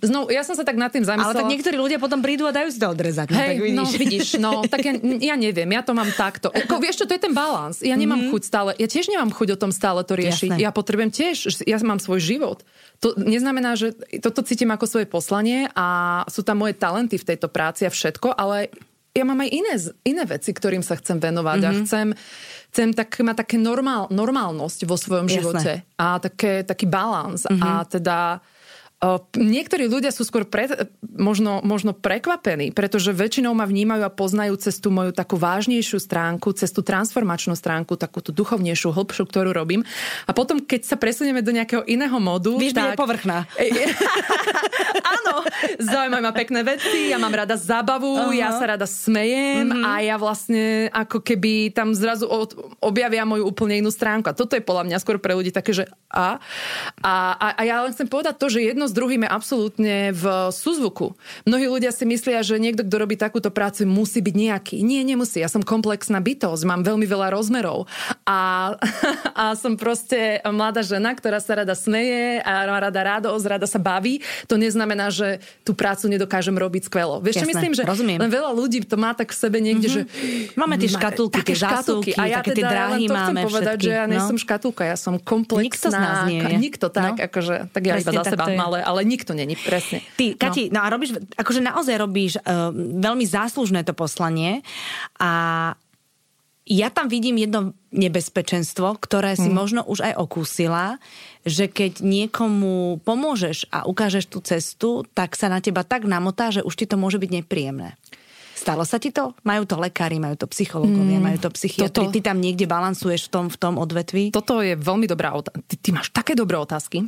[0.05, 1.33] Znovu, ja som sa tak nad tým zamyslela.
[1.33, 3.33] Ale tak niektorí ľudia potom prídu a dajú si to odrezať.
[3.33, 3.77] No, hej, tak vidíš.
[3.77, 6.53] no vidíš, no, tak ja, ja neviem, ja to mám takto.
[6.53, 7.81] Ako, vieš čo, to je ten balans.
[7.81, 8.31] Ja nemám mm-hmm.
[8.33, 10.55] chuť stále, ja tiež nemám chuť o tom stále to riešiť.
[10.55, 10.63] Jasné.
[10.63, 12.62] Ja potrebujem tiež, ja mám svoj život.
[13.01, 17.49] To neznamená, že toto cítim ako svoje poslanie a sú tam moje talenty v tejto
[17.49, 18.69] práci a všetko, ale
[19.17, 19.73] ja mám aj iné,
[20.05, 21.73] iné veci, ktorým sa chcem venovať mm-hmm.
[21.73, 21.81] a mhm.
[21.86, 22.07] chcem
[22.71, 25.36] chcem tak, mať také normál, normálnosť vo svojom Jasné.
[25.38, 27.63] živote a také, taký balans mm-hmm.
[27.63, 28.17] a teda
[29.38, 30.65] Niektorí ľudia sú skôr pre,
[31.05, 36.49] možno, možno prekvapení, pretože väčšinou ma vnímajú a poznajú cez tú moju takú vážnejšiu stránku,
[36.57, 39.86] cez tú transformačnú stránku, takú tú duchovnejšiu, hĺbšiu, ktorú robím.
[40.25, 42.57] A potom, keď sa presunieme do nejakého iného modu...
[42.57, 42.97] Víš, tak...
[42.97, 43.45] povrchná.
[45.13, 45.45] Áno,
[45.77, 48.33] zaujímajú ma pekné veci, ja mám rada zábavu, uh-huh.
[48.33, 49.93] ja sa rada smejem uh-huh.
[49.93, 52.25] a ja vlastne ako keby tam zrazu
[52.81, 54.25] objavia moju úplne inú stránku.
[54.25, 56.41] A toto je podľa mňa skôr pre ľudí také, že a.
[57.05, 60.50] A, a, a ja len chcem povedať to, že jedno s druhým je absolútne v
[60.50, 61.13] súzvuku.
[61.43, 64.76] Mnohí ľudia si myslia, že niekto, kto robí takúto prácu, musí byť nejaký.
[64.82, 65.43] Nie, nemusí.
[65.43, 67.86] Ja som komplexná bytosť, mám veľmi veľa rozmerov.
[68.26, 68.73] A,
[69.41, 73.78] a som proste mladá žena, ktorá sa rada smeje a má rada radosť, rada sa
[73.78, 74.23] baví.
[74.50, 77.19] To neznamená, že tú prácu nedokážem robiť skvelo.
[77.19, 78.17] Vieš, čo myslím, že rozumiem.
[78.17, 80.54] len veľa ľudí to má tak v sebe niekde, mm-hmm.
[80.54, 80.56] že...
[80.56, 83.88] Máme tie škatulky, tie zásuvky, a ja také teda, tie dráhy máme chcem povedať, všetky.
[83.89, 84.28] že ja nie no.
[84.28, 85.67] som škatulka, ja som komplexná.
[85.67, 86.56] Nikto z nás nie je.
[86.58, 87.26] Nikto tak, no.
[87.28, 90.05] akože, tak ja Presne, iba za seba, ale ale, ale nikto není, presne.
[90.13, 94.61] Ty, Kati, no, no a robíš, akože naozaj robíš uh, veľmi záslužné to poslanie
[95.17, 95.73] a
[96.67, 99.55] ja tam vidím jedno nebezpečenstvo, ktoré si mm.
[99.55, 100.99] možno už aj okúsila,
[101.47, 106.61] že keď niekomu pomôžeš a ukážeš tú cestu, tak sa na teba tak namotá, že
[106.67, 107.95] už ti to môže byť nepríjemné.
[108.57, 109.31] Stalo sa ti to?
[109.47, 111.93] Majú to lekári, majú to psychológovia, mm, majú to psychiatri.
[111.93, 114.33] Toto, ty tam niekde balansuješ v tom, v tom odvetví?
[114.35, 115.61] Toto je veľmi dobrá otázka.
[115.63, 117.07] Ty, ty máš také dobré otázky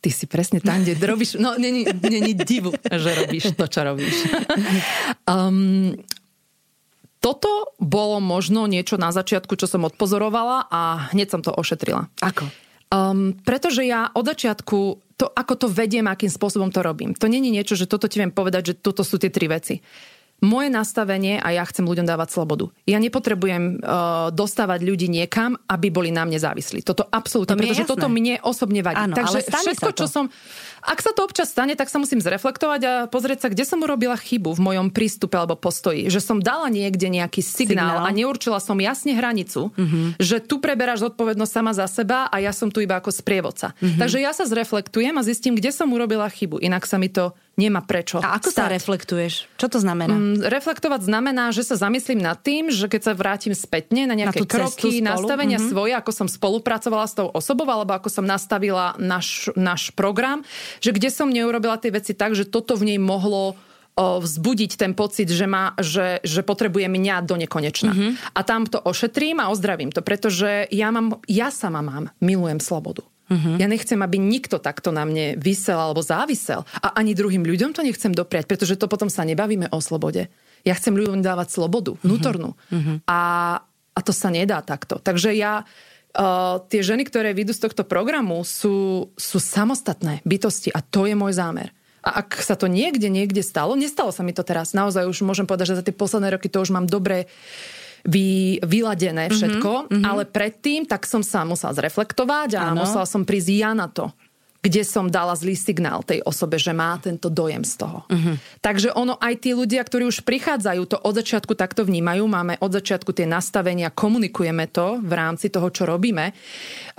[0.00, 4.16] ty si presne tam, kde robíš, no není, není divu, že robíš to, čo robíš.
[5.28, 5.92] Um,
[7.20, 12.08] toto bolo možno niečo na začiatku, čo som odpozorovala a hneď som to ošetrila.
[12.24, 12.48] Ako?
[12.90, 14.78] Um, pretože ja od začiatku,
[15.20, 17.12] to, ako to vediem, akým spôsobom to robím.
[17.14, 19.84] To není niečo, že toto ti viem povedať, že toto sú tie tri veci
[20.40, 22.72] moje nastavenie a ja chcem ľuďom dávať slobodu.
[22.88, 26.80] Ja nepotrebujem uh, dostávať ľudí niekam, aby boli na mne závislí.
[26.80, 29.04] Toto absolútne, to pretože toto mne osobne vadí.
[29.04, 30.32] Áno, Takže všetko, čo som...
[30.80, 34.16] Ak sa to občas stane, tak sa musím zreflektovať a pozrieť sa, kde som urobila
[34.16, 36.08] chybu v mojom prístupe alebo postoji.
[36.08, 38.08] Že som dala niekde nejaký signál, signál.
[38.08, 40.16] a neurčila som jasne hranicu, mm-hmm.
[40.16, 43.76] že tu preberáš zodpovednosť sama za seba a ja som tu iba ako sprievodca.
[43.76, 44.00] Mm-hmm.
[44.00, 46.64] Takže ja sa zreflektujem a zistím, kde som urobila chybu.
[46.64, 48.24] Inak sa mi to nemá prečo.
[48.24, 48.56] A ako stať.
[48.56, 49.32] sa reflektuješ?
[49.60, 50.16] Čo to znamená?
[50.16, 54.42] Mm, reflektovať znamená, že sa zamyslím nad tým, že keď sa vrátim spätne na nejaké
[54.42, 55.70] na kroky, nastavenia mm-hmm.
[55.70, 60.40] svoje, ako som spolupracovala s tou osobou, alebo ako som nastavila náš, náš program,
[60.80, 63.60] že kde som neurobila tie veci tak, že toto v nej mohlo
[64.00, 67.92] vzbudiť ten pocit, že, má, že, že potrebuje mňa do nekonečna.
[67.92, 68.12] Mm-hmm.
[68.32, 73.04] A tam to ošetrím a ozdravím to, pretože ja, mám, ja sama mám, milujem slobodu.
[73.30, 73.56] Uh-huh.
[73.62, 76.66] Ja nechcem, aby nikto takto na mne vysel alebo závisel.
[76.82, 80.26] A ani druhým ľuďom to nechcem dopriať, pretože to potom sa nebavíme o slobode.
[80.66, 82.02] Ja chcem ľuďom dávať slobodu, mhm.
[82.02, 82.50] vnútornú.
[82.58, 82.98] Uh-huh.
[83.06, 83.20] A,
[83.94, 84.98] a to sa nedá takto.
[84.98, 85.62] Takže ja...
[86.10, 91.14] Uh, tie ženy, ktoré vyjdú z tohto programu, sú, sú samostatné bytosti a to je
[91.14, 91.70] môj zámer.
[92.02, 95.44] A ak sa to niekde, niekde stalo, nestalo sa mi to teraz, naozaj už môžem
[95.44, 97.28] povedať, že za tie posledné roky to už mám dobre
[98.06, 102.84] vy, vyladené všetko, mm-hmm, ale predtým tak som sa musela zreflektovať a ano.
[102.84, 104.12] musela som prísť ja na to
[104.60, 108.04] kde som dala zlý signál tej osobe, že má tento dojem z toho.
[108.04, 108.36] Uh-huh.
[108.60, 112.68] Takže ono, aj tí ľudia, ktorí už prichádzajú, to od začiatku takto vnímajú, máme od
[112.76, 116.32] začiatku tie nastavenia, komunikujeme to v rámci toho, čo robíme, e,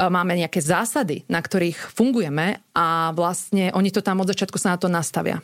[0.02, 4.82] máme nejaké zásady, na ktorých fungujeme a vlastne oni to tam od začiatku sa na
[4.82, 5.38] to nastavia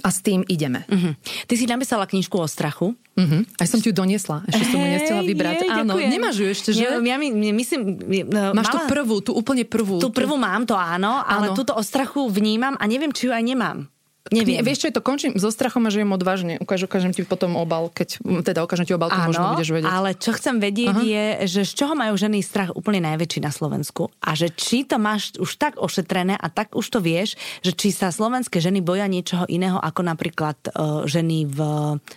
[0.00, 0.88] a s tým ideme.
[0.88, 1.12] Uh-huh.
[1.48, 2.96] Ty si napísala knižku o strachu.
[3.16, 3.48] Uh-huh.
[3.56, 4.44] Aj som ti ju doniesla.
[4.44, 5.56] Ešte hey, som ju nestihla vybrať.
[5.64, 6.10] Jej, áno, ďakujem.
[6.12, 6.84] nemáš ju ešte, že?
[6.84, 7.80] Ja, ja my, myslím...
[8.28, 8.74] No, Máš mala...
[8.76, 9.96] tú prvú, tú úplne prvú.
[9.96, 11.56] Tú prvú mám, to áno, ale áno.
[11.56, 13.88] túto o strachu vnímam a neviem, či ju aj nemám.
[14.34, 14.62] Neviem.
[14.62, 16.58] Vieš čo, je to končím so strachom a žijem odvážne.
[16.58, 19.90] Ukáž, ukážem ti potom obal, keď teda ukážem ti obal, to možno budeš vedieť.
[19.90, 21.06] ale čo chcem vedieť Aha.
[21.06, 24.10] je, že z čoho majú ženy strach úplne najväčší na Slovensku.
[24.18, 27.94] A že či to máš už tak ošetrené a tak už to vieš, že či
[27.94, 31.58] sa slovenské ženy boja niečoho iného ako napríklad uh, ženy v,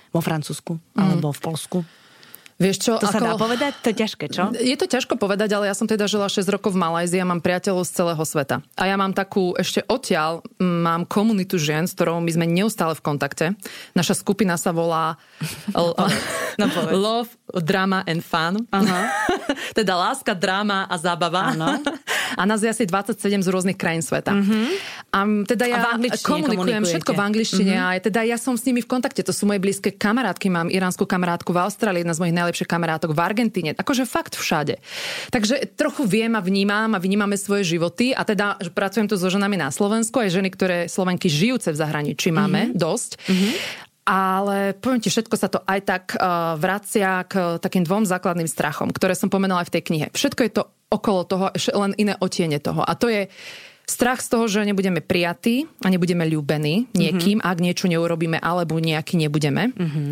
[0.09, 0.97] vo Francúzsku mm.
[0.97, 1.77] alebo v Polsku.
[2.59, 3.15] Vieš čo, to ako...
[3.15, 3.71] sa dá povedať?
[3.79, 4.51] To je ťažké, čo?
[4.51, 7.39] Je to ťažko povedať, ale ja som teda žila 6 rokov v Malajzii a mám
[7.39, 8.59] priateľov z celého sveta.
[8.75, 13.01] A ja mám takú, ešte odtiaľ, mám komunitu žien, s ktorou my sme neustále v
[13.01, 13.45] kontakte.
[13.95, 15.15] Naša skupina sa volá
[16.59, 17.31] no, Love,
[17.63, 18.67] Drama and Fun.
[18.75, 19.07] Aha.
[19.79, 21.55] teda láska, dráma a zábava.
[21.55, 21.79] Ano.
[22.35, 24.35] a nás je asi 27 z rôznych krajín sveta.
[24.35, 24.69] Uh-huh.
[25.09, 27.97] A teda ja a komunikujem všetko v angličtine uh-huh.
[27.97, 29.25] a teda ja som s nimi v kontakte.
[29.25, 30.47] To sú moje blízke kamarátky.
[30.49, 33.71] Mám iránsku kamarátku v Austrálii, jedna z mojich najlepších kamarátok v Argentíne.
[33.73, 34.81] Akože fakt všade.
[35.33, 39.29] Takže trochu viem a vnímam a vnímame svoje životy a teda že pracujem tu so
[39.29, 42.79] ženami na Slovensku, aj ženy, ktoré Slovenky žijúce v zahraničí máme mm-hmm.
[42.79, 43.11] dosť.
[43.25, 43.53] Mm-hmm.
[44.09, 48.89] Ale poviem ti, všetko sa to aj tak uh, vracia k takým dvom základným strachom,
[48.89, 50.07] ktoré som pomenala aj v tej knihe.
[50.17, 52.81] Všetko je to okolo toho, len iné otiene toho.
[52.81, 53.29] A to je
[53.89, 57.49] strach z toho, že nebudeme prijatí a nebudeme ľúbení niekým, mm-hmm.
[57.49, 59.73] ak niečo neurobíme alebo nejaký nebudeme.
[59.73, 60.11] Mm-hmm.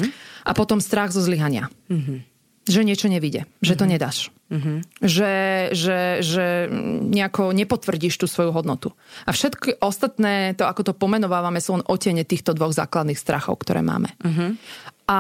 [0.50, 1.70] A potom strach zo zlyhania.
[1.90, 3.80] Mm-hmm že niečo nevíde, že mm-hmm.
[3.80, 3.92] to mhm.
[3.96, 4.18] nedáš.
[4.48, 4.78] Mm-hmm.
[5.04, 5.34] Že,
[5.76, 6.46] že, že
[7.12, 8.96] nejako nepotvrdíš tú svoju hodnotu.
[9.28, 13.84] A všetky ostatné, to ako to pomenovávame, sú len otene týchto dvoch základných strachov, ktoré
[13.84, 14.12] máme.
[14.24, 14.50] Mm-hmm.
[15.08, 15.20] A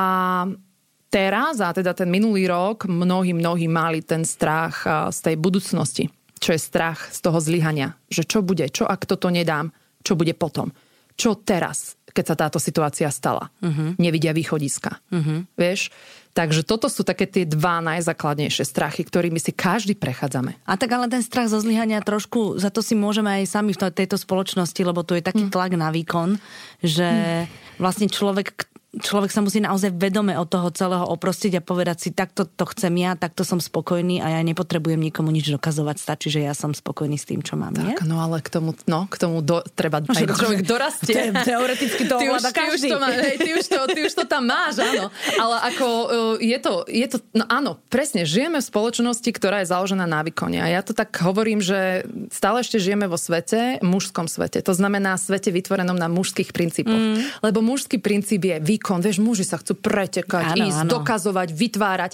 [1.08, 6.53] teraz, a teda ten minulý rok, mnohí, mnohí mali ten strach z tej budúcnosti, čo
[6.53, 7.97] je strach z toho zlyhania.
[8.12, 9.72] Že čo bude, čo ak toto nedám,
[10.05, 10.72] čo bude potom.
[11.18, 13.49] Čo teraz, keď sa táto situácia stala.
[13.58, 13.97] Uh-huh.
[13.97, 15.01] Nevidia východiska.
[15.10, 15.49] Uh-huh.
[15.58, 15.89] Vieš?
[16.38, 20.53] Takže toto sú také tie dva najzákladnejšie strachy, ktorými si každý prechádzame.
[20.70, 23.89] A tak ale ten strach zo zlyhania trošku, za to si môžeme aj sami v
[23.89, 25.51] tejto spoločnosti, lebo tu je taký hm.
[25.53, 26.38] tlak na výkon,
[26.86, 27.82] že hm.
[27.82, 32.47] vlastne človek, človek sa musí naozaj vedome od toho celého oprostiť a povedať si, takto
[32.47, 36.55] to chcem ja, takto som spokojný a ja nepotrebujem nikomu nič dokazovať, stačí, že ja
[36.55, 37.75] som spokojný s tým, čo mám.
[37.75, 37.95] Tak, nie?
[38.07, 41.35] no ale k tomu, no, k tomu do, treba no, aj človek dorastie.
[41.35, 44.23] Teoreticky to ty už, ty už to, má, hej, ty, už to, ty už to
[44.25, 45.11] tam máš, áno.
[45.35, 46.07] Ale ako uh,
[46.39, 50.63] je to, je to, no áno, presne, žijeme v spoločnosti, ktorá je založená na výkone.
[50.63, 54.63] A ja to tak hovorím, že stále ešte žijeme vo svete, mužskom svete.
[54.63, 56.95] To znamená svete vytvorenom na mužských princípoch.
[56.95, 57.21] Mm.
[57.43, 59.01] Lebo mužský princíp je výkon výkon.
[59.01, 60.91] Vieš, muži sa chcú pretekať, ano, ísť, ano.
[61.01, 62.11] dokazovať, vytvárať.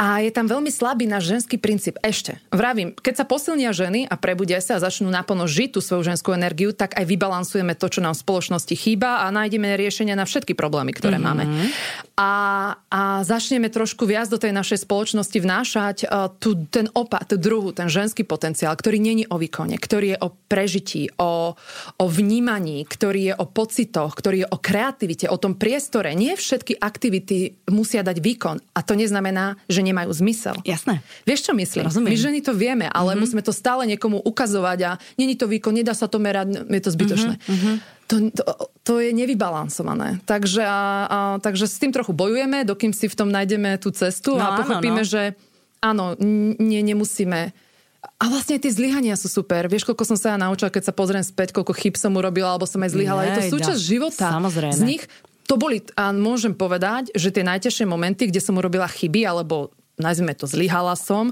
[0.00, 2.00] A je tam veľmi slabý náš ženský princíp.
[2.00, 6.08] Ešte, vravím, keď sa posilnia ženy a prebudia sa a začnú naplno žiť tú svoju
[6.08, 10.24] ženskú energiu, tak aj vybalansujeme to, čo nám v spoločnosti chýba a nájdeme riešenia na
[10.24, 11.36] všetky problémy, ktoré mm-hmm.
[11.36, 11.68] máme.
[12.16, 12.32] A,
[12.88, 17.92] a začneme trošku viac do tej našej spoločnosti vnášať uh, tu, ten opat, druhú, ten
[17.92, 21.52] ženský potenciál, ktorý není o výkone, ktorý je o prežití, o,
[22.00, 26.16] o vnímaní, ktorý je o pocitoch, ktorý je o kreativite, o tom priestore.
[26.16, 28.56] Nie všetky aktivity musia dať výkon.
[28.72, 30.56] A to neznamená, že nemajú zmysel.
[30.62, 31.02] Jasné.
[31.26, 31.90] Vieš, čo myslím?
[31.90, 32.14] Rozumiem.
[32.14, 33.20] My ženy to vieme, ale mm-hmm.
[33.20, 36.90] musíme to stále niekomu ukazovať a není to výkon, nedá sa to merať, je to
[36.94, 37.34] zbytočné.
[37.36, 37.74] Mm-hmm.
[38.10, 38.42] To, to,
[38.82, 40.18] to je nevybalansované.
[40.26, 44.34] Takže, a, a, takže s tým trochu bojujeme, dokým si v tom nájdeme tú cestu
[44.34, 45.10] no, a pochopíme, áno, no.
[45.10, 45.22] že
[45.78, 46.04] áno,
[46.58, 47.54] nie, nemusíme
[48.00, 49.68] a vlastne tie zlyhania sú super.
[49.68, 52.64] Vieš, koľko som sa ja naučila, keď sa pozriem späť, koľko chyb som urobila, alebo
[52.64, 53.28] som aj zlyhala.
[53.28, 54.28] Je to súčasť života.
[54.32, 54.76] Samozrejme.
[54.76, 55.04] Z nich
[55.44, 60.34] to boli, a môžem povedať, že tie najťažšie momenty, kde som urobila chyby, alebo nazvime
[60.34, 61.30] to, zlyhala som,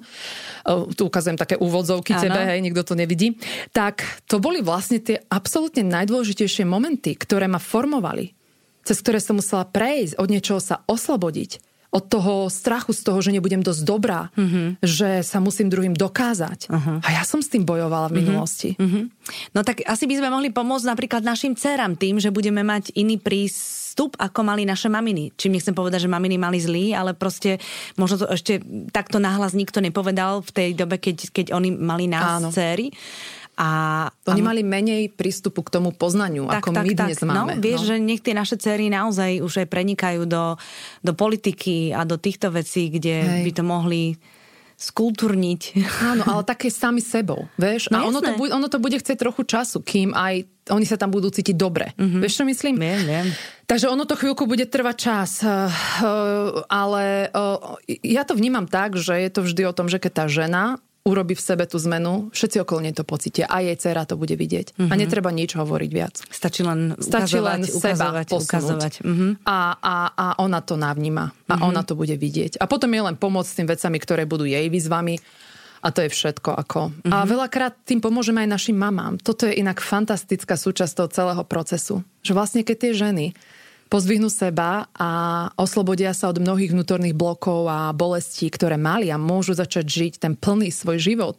[0.94, 2.22] tu ukazujem také úvodzovky ano.
[2.28, 3.40] tebe, hej, nikto to nevidí,
[3.72, 8.36] tak to boli vlastne tie absolútne najdôležitejšie momenty, ktoré ma formovali,
[8.84, 13.32] cez ktoré som musela prejsť, od niečoho sa oslobodiť od toho strachu z toho, že
[13.32, 14.84] nebudem dosť dobrá, mm-hmm.
[14.84, 16.68] že sa musím druhým dokázať.
[16.68, 17.00] Uh-huh.
[17.00, 18.28] A ja som s tým bojovala v mm-hmm.
[18.28, 18.70] minulosti.
[18.76, 19.08] Uh-huh.
[19.56, 23.16] No tak asi by sme mohli pomôcť napríklad našim dcerám tým, že budeme mať iný
[23.98, 25.34] prístup, ako mali naše maminy.
[25.34, 27.58] Čím nechcem povedať, že maminy mali zlý, ale proste
[27.98, 28.62] možno to ešte
[28.94, 32.54] takto nahlas nikto nepovedal v tej dobe, keď, keď oni mali nás Áno.
[32.54, 32.94] dcery.
[33.58, 34.54] A, Oni a...
[34.54, 37.06] mali menej prístupu k tomu poznaniu, tak, ako tak, my tak.
[37.10, 37.58] dnes no, máme.
[37.58, 37.86] No, vieš, no.
[37.90, 40.54] že nech tie naše cery naozaj už aj prenikajú do,
[41.02, 43.42] do politiky a do týchto vecí, kde Hej.
[43.42, 44.14] by to mohli
[44.78, 45.74] skultúrniť.
[46.14, 47.90] Áno, ale také sami sebou, vieš?
[47.90, 51.00] No, a ono to, bude, ono to bude chcieť trochu času, kým aj oni sa
[51.00, 51.96] tam budú cítiť dobre.
[51.96, 52.20] Mm-hmm.
[52.22, 52.76] Vieš, čo myslím?
[52.76, 53.26] Viem, viem.
[53.68, 55.30] Takže ono to chvíľku bude trvať čas.
[55.42, 55.68] Eh, eh,
[56.68, 60.24] ale eh, ja to vnímam tak, že je to vždy o tom, že keď tá
[60.30, 60.78] žena
[61.08, 63.48] urobí v sebe tú zmenu, všetci okolo nej to pocítia.
[63.48, 64.76] A jej dcera to bude vidieť.
[64.76, 64.92] Mm-hmm.
[64.92, 65.00] A mhm.
[65.00, 66.20] netreba nič hovoriť viac.
[66.28, 68.92] Stačí len Stačí ukazovať, len ukazovať, seba ukazovať.
[69.00, 69.30] Mm-hmm.
[69.48, 71.24] A, a, a ona to navníma.
[71.24, 71.68] A mm-hmm.
[71.72, 72.60] ona to bude vidieť.
[72.60, 75.16] A potom je len pomôcť s tým vecami, ktoré budú jej výzvami.
[75.78, 76.50] A to je všetko.
[76.52, 76.92] Ako.
[76.92, 77.12] Mm-hmm.
[77.14, 77.26] A mhm.
[77.32, 79.16] veľakrát tým pomôžeme aj našim mamám.
[79.16, 82.04] Toto je inak fantastická súčasť toho celého procesu.
[82.20, 83.26] Že vlastne keď tie ženy
[83.88, 85.10] pozvihnú seba a
[85.56, 90.32] oslobodia sa od mnohých vnútorných blokov a bolestí, ktoré mali a môžu začať žiť ten
[90.36, 91.36] plný svoj život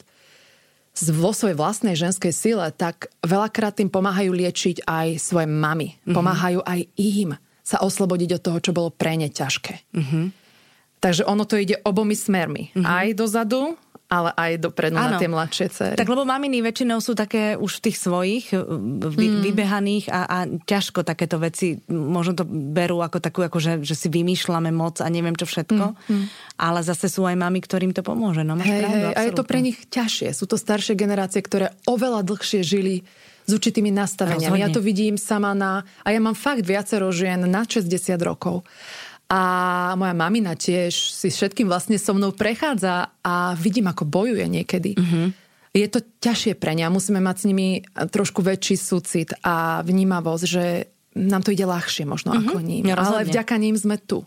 [1.07, 5.95] vo svojej vlastnej ženskej sile, tak veľakrát tým pomáhajú liečiť aj svoje mamy.
[5.95, 6.11] Mm-hmm.
[6.11, 9.95] Pomáhajú aj im sa oslobodiť od toho, čo bolo pre ne ťažké.
[9.95, 10.25] Mm-hmm.
[10.99, 12.75] Takže ono to ide obomi smermi.
[12.75, 12.83] Mm-hmm.
[12.83, 13.79] Aj dozadu,
[14.09, 15.15] ale aj dopredu ano.
[15.15, 15.93] na tie mladšie cery.
[15.93, 19.41] Tak lebo maminy väčšinou sú také už v tých svojich vy, mm.
[19.45, 24.09] vybehaných a, a ťažko takéto veci možno to berú ako takú, ako že, že si
[24.09, 25.93] vymýšľame moc a neviem čo všetko.
[26.09, 26.25] Mm.
[26.57, 28.41] Ale zase sú aj mami, ktorým to pomôže.
[28.41, 30.33] No, máš hej, pravdu, hej, a je to pre nich ťažšie.
[30.33, 33.05] Sú to staršie generácie, ktoré oveľa dlhšie žili
[33.45, 34.57] s určitými nastaveniami.
[34.57, 34.65] Rozhodne.
[34.65, 35.85] Ja to vidím sama na...
[36.01, 37.89] A ja mám fakt viacero žien na 60
[38.21, 38.65] rokov
[39.29, 39.41] a
[39.93, 44.97] moja mamina tiež si všetkým vlastne so mnou prechádza a vidím, ako bojuje niekedy.
[44.97, 45.27] Mm-hmm.
[45.69, 50.45] Je to ťažšie pre ne a musíme mať s nimi trošku väčší súcit a vnímavosť,
[50.49, 52.49] že nám to ide ľahšie možno mm-hmm.
[52.49, 52.83] ako ním.
[52.89, 54.25] Ja Ale vďaka ním sme tu.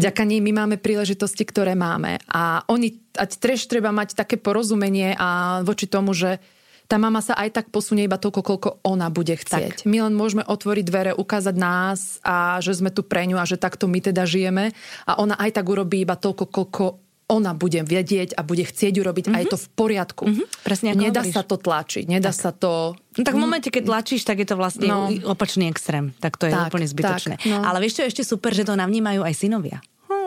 [0.00, 2.16] Vďaka ním my máme príležitosti, ktoré máme.
[2.32, 6.40] A oni, ať trež treba mať také porozumenie a voči tomu, že
[6.86, 9.84] tá mama sa aj tak posunie iba toľko, koľko ona bude chcieť.
[9.84, 9.88] Tak.
[9.88, 13.56] My len môžeme otvoriť dvere, ukázať nás a že sme tu pre ňu a že
[13.56, 14.76] takto my teda žijeme
[15.08, 16.84] a ona aj tak urobí iba toľko, koľko
[17.32, 19.40] ona bude vedieť a bude chcieť urobiť mm-hmm.
[19.40, 20.24] a je to v poriadku.
[20.28, 20.46] Mm-hmm.
[20.60, 21.34] Presne ako Nedá hovoríš.
[21.34, 22.42] sa to tlačiť, nedá tak.
[22.44, 22.72] sa to...
[22.92, 25.08] No tak v momente, keď tlačíš, tak je to vlastne no.
[25.24, 26.12] opačný extrém.
[26.20, 27.40] Tak to je tak, úplne zbytočné.
[27.40, 27.64] Tak, no.
[27.64, 29.80] Ale vieš čo, ešte super, že to navnímajú aj synovia.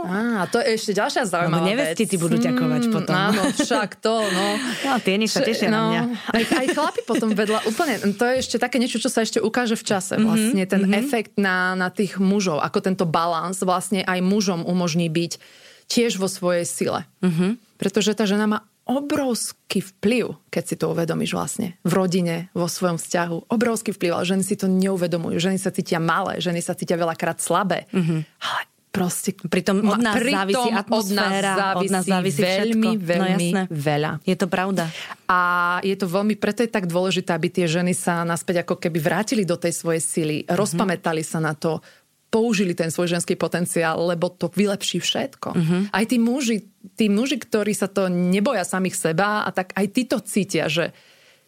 [0.05, 3.13] Á, to je ešte ďalšia zaujímavá no, nevesti ti budú ďakovať hmm, potom.
[3.13, 4.47] Áno, však to, no.
[4.85, 6.01] No, tie sa tešia no, na mňa.
[6.29, 9.73] Aj, aj chlapi potom vedľa, úplne, to je ešte také niečo, čo sa ešte ukáže
[9.73, 10.13] v čase.
[10.15, 11.01] Mhm, vlastne ten mm-hmm.
[11.01, 15.41] efekt na, na tých mužov, ako tento balans vlastne aj mužom umožní byť
[15.89, 17.01] tiež vo svojej sile.
[17.25, 17.81] Mm-hmm.
[17.81, 23.01] Pretože tá žena má obrovský vplyv, keď si to uvedomíš vlastne v rodine, vo svojom
[23.01, 23.49] vzťahu.
[23.49, 25.41] Obrovský vplyv, ale ženy si to neuvedomujú.
[25.41, 27.89] Ženy sa cítia malé, ženy sa cítia veľakrát slabé.
[27.89, 28.19] Mm-hmm.
[28.45, 28.61] Ale
[28.95, 29.29] proste...
[29.35, 33.05] Pritom od nás pritom závisí atmosféra, od nás závisí, od nás závisí veľmi, všetko.
[33.05, 34.11] veľmi no, veľa.
[34.23, 34.83] Je to pravda.
[35.27, 35.39] A
[35.83, 39.43] je to veľmi, preto je tak dôležité, aby tie ženy sa naspäť ako keby vrátili
[39.43, 40.55] do tej svojej sily, mm-hmm.
[40.55, 41.83] rozpamätali sa na to,
[42.31, 45.55] použili ten svoj ženský potenciál, lebo to vylepší všetko.
[45.55, 45.81] Mm-hmm.
[45.95, 46.67] Aj tí muži,
[46.99, 50.91] tí muži, ktorí sa to neboja samých seba, a tak aj tí to cítia, že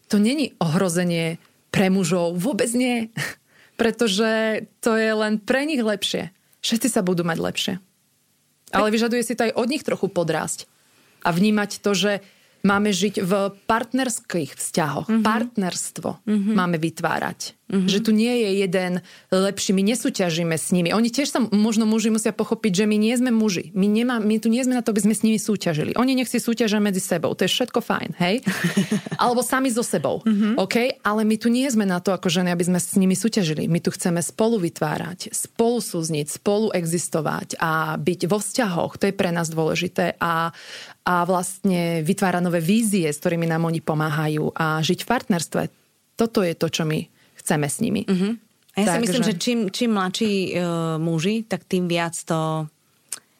[0.07, 1.43] to není ohrozenie
[1.75, 2.39] pre mužov.
[2.39, 3.11] Vôbec nie.
[3.81, 6.33] Pretože to je len pre nich lepšie
[6.67, 7.73] všetci sa budú mať lepšie.
[8.75, 10.67] Ale vyžaduje si to aj od nich trochu podrásť.
[11.23, 12.11] A vnímať to, že
[12.65, 13.31] máme žiť v
[13.65, 15.07] partnerských vzťahoch.
[15.09, 15.25] Mm-hmm.
[15.25, 16.53] Partnerstvo mm-hmm.
[16.53, 17.57] máme vytvárať.
[17.67, 17.91] Mm-hmm.
[17.91, 18.91] Že tu nie je jeden
[19.27, 20.95] lepší, my nesúťažíme s nimi.
[20.95, 23.75] Oni tiež sa, možno muži musia pochopiť, že my nie sme muži.
[23.75, 25.91] My, nemá, my tu nie sme na to, aby sme s nimi súťažili.
[25.99, 27.35] Oni nech si súťažia medzi sebou.
[27.35, 28.39] To je všetko fajn, hej?
[29.21, 30.55] Alebo sami so sebou, mm-hmm.
[30.55, 31.03] OK?
[31.03, 33.67] Ale my tu nie sme na to, ako ženy, aby sme s nimi súťažili.
[33.67, 38.95] My tu chceme spolu vytvárať, spolu súzniť, spolu existovať a byť vo vzťahoch.
[38.95, 40.15] To je pre nás dôležité.
[40.23, 40.55] A,
[41.07, 45.61] a vlastne vytvárať nové vízie, s ktorými nám oni pomáhajú a žiť v partnerstve.
[46.19, 47.07] Toto je to, čo my
[47.39, 48.03] chceme s nimi.
[48.03, 48.35] Uh-huh.
[48.75, 50.51] A ja tak, si myslím, že, čím, čím mladší uh,
[50.99, 52.67] muži, tak tým viac to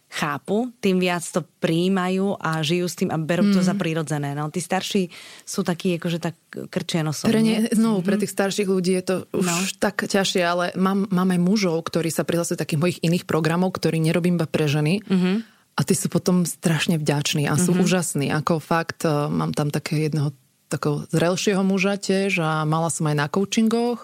[0.07, 3.67] chápu, tým viac to príjmajú a žijú s tým a berú to mm.
[3.67, 4.31] za prírodzené.
[4.31, 5.11] No, tí starší
[5.43, 6.39] sú takí akože tak
[6.71, 7.27] krčia nosom.
[7.27, 8.07] Pre ne, znovu, mm-hmm.
[8.07, 9.83] pre tých starších ľudí je to už no.
[9.83, 13.99] tak ťažšie, ale mám, mám aj mužov, ktorí sa prihlasujú takých mojich iných programov, ktorí
[13.99, 15.03] nerobím iba pre ženy.
[15.03, 15.56] Mm-hmm.
[15.77, 17.85] A tí sú potom strašne vďační a sú mm-hmm.
[17.85, 18.27] úžasní.
[18.33, 20.33] Ako fakt, e, mám tam také jedného
[20.67, 24.03] takého zrelšieho muža tiež a mala som aj na coachingoch.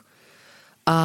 [0.84, 0.96] A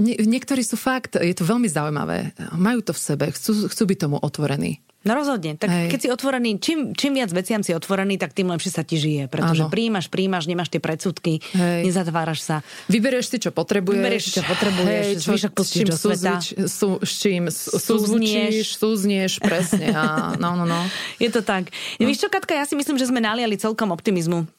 [0.00, 3.98] nie, niektorí sú fakt, je to veľmi zaujímavé, majú to v sebe, chcú, chcú byť
[4.00, 4.80] tomu otvorení.
[5.06, 5.54] No rozhodne.
[5.54, 5.88] Tak Hej.
[5.94, 9.30] keď si otvorený, čím, čím viac veciam si otvorený, tak tým lepšie sa ti žije.
[9.30, 9.70] Pretože ano.
[9.70, 11.86] príjmaš, príjmaš, nemáš tie predsudky, Hej.
[11.86, 12.56] nezatváraš sa.
[12.90, 14.02] Vyberieš si, čo potrebuješ.
[14.02, 16.32] Vyberieš si, čo potrebuješ, Hej, čo, zvyšok pustíš do sveta.
[16.66, 19.94] Sú, s čím súznieš, súznieš, presne.
[19.94, 20.80] A, no, no, no.
[21.22, 21.70] Je to tak.
[22.02, 22.10] No.
[22.10, 24.50] Víš čo, Katka, ja si myslím, že sme naliali celkom optimizmu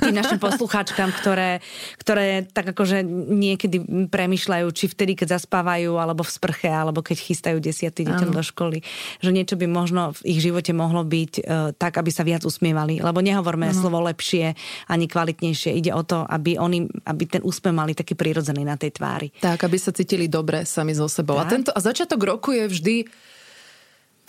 [0.00, 1.60] tým našim poslucháčkam, ktoré,
[2.00, 7.60] ktoré tak akože niekedy premyšľajú, či vtedy, keď zaspávajú, alebo v sprche, alebo keď chystajú
[7.60, 8.80] desiatý deťom do školy,
[9.20, 13.04] že niečo by možno v ich živote mohlo byť uh, tak, aby sa viac usmievali.
[13.04, 13.76] Lebo nehovorme ano.
[13.76, 14.56] slovo lepšie
[14.88, 15.76] ani kvalitnejšie.
[15.76, 19.28] Ide o to, aby oni, aby ten úsmev mali taký prirodzený na tej tvári.
[19.38, 21.36] Tak, aby sa cítili dobre sami so sebou.
[21.38, 21.46] Tak.
[21.46, 22.96] A, tento, a začiatok roku je vždy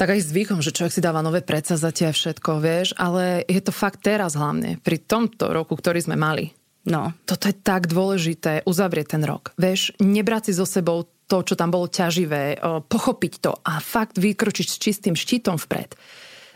[0.01, 3.69] tak aj zvykom, že človek si dáva nové predsazatia a všetko, vieš, ale je to
[3.69, 6.57] fakt teraz hlavne, pri tomto roku, ktorý sme mali.
[6.89, 7.13] No.
[7.29, 9.53] Toto je tak dôležité, uzavrieť ten rok.
[9.61, 12.57] Vieš, nebrať si so sebou to, čo tam bolo ťaživé,
[12.89, 15.93] pochopiť to a fakt vykročiť s čistým štítom vpred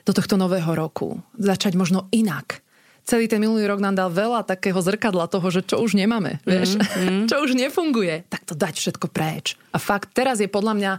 [0.10, 1.22] do tohto nového roku.
[1.38, 2.66] Začať možno inak.
[3.06, 6.82] Celý ten minulý rok nám dal veľa takého zrkadla toho, že čo už nemáme, vieš,
[6.82, 7.26] mm, mm.
[7.30, 9.54] čo už nefunguje, tak to dať všetko preč.
[9.70, 10.92] A fakt, teraz je podľa mňa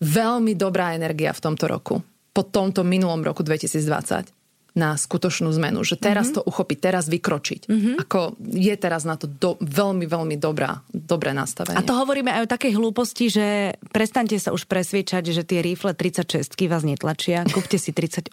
[0.00, 1.96] veľmi dobrá energia v tomto roku.
[2.36, 4.35] Po tomto minulom roku 2020
[4.76, 5.80] na skutočnú zmenu.
[5.82, 6.44] Že teraz mm-hmm.
[6.44, 7.66] to uchopiť, teraz vykročiť.
[7.66, 7.94] Mm-hmm.
[8.04, 11.80] Ako je teraz na to do, veľmi, veľmi dobrá, dobré nastavenie.
[11.80, 13.46] A to hovoríme aj o takej hlúposti, že
[13.90, 17.48] prestante sa už presviečať, že tie rifle 36 vás netlačia.
[17.48, 18.30] Kúpte si 38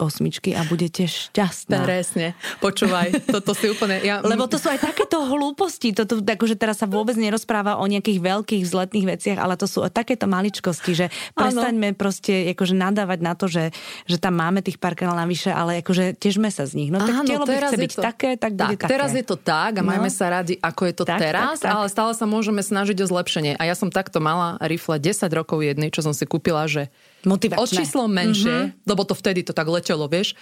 [0.53, 1.87] a budete šťastná.
[1.87, 2.35] Presne.
[2.59, 4.03] Počúvaj, toto si úplne...
[4.03, 4.19] Ja...
[4.19, 5.95] Lebo to sú aj takéto hlúposti.
[5.95, 10.27] Toto, akože teraz sa vôbec nerozpráva o nejakých veľkých vzletných veciach, ale to sú takéto
[10.27, 11.05] maličkosti, že
[11.37, 11.97] prestaňme ano.
[11.97, 13.71] proste akože nadávať na to, že,
[14.09, 16.89] že tam máme tých párkrát navyše, ale akože tiež tešme sa z nich.
[16.89, 18.89] No tak Áno, telo by chce byť to, také, tak, tak bude také.
[18.89, 19.93] Teraz je to tak a no.
[19.93, 21.77] majme sa radi, ako je to tak, teraz, tak, tak.
[21.77, 23.53] ale stále sa môžeme snažiť o zlepšenie.
[23.61, 26.89] A ja som takto mala rifle 10 rokov jednej, čo som si kúpila, že
[27.21, 27.61] Motivačné.
[27.61, 28.89] o číslo menšie, mm-hmm.
[28.89, 30.34] lebo to vtedy to tak letelo, vieš,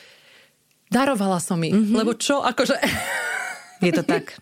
[0.88, 2.00] darovala som ich, mm-hmm.
[2.00, 2.80] lebo čo, akože
[3.82, 4.38] je to tak.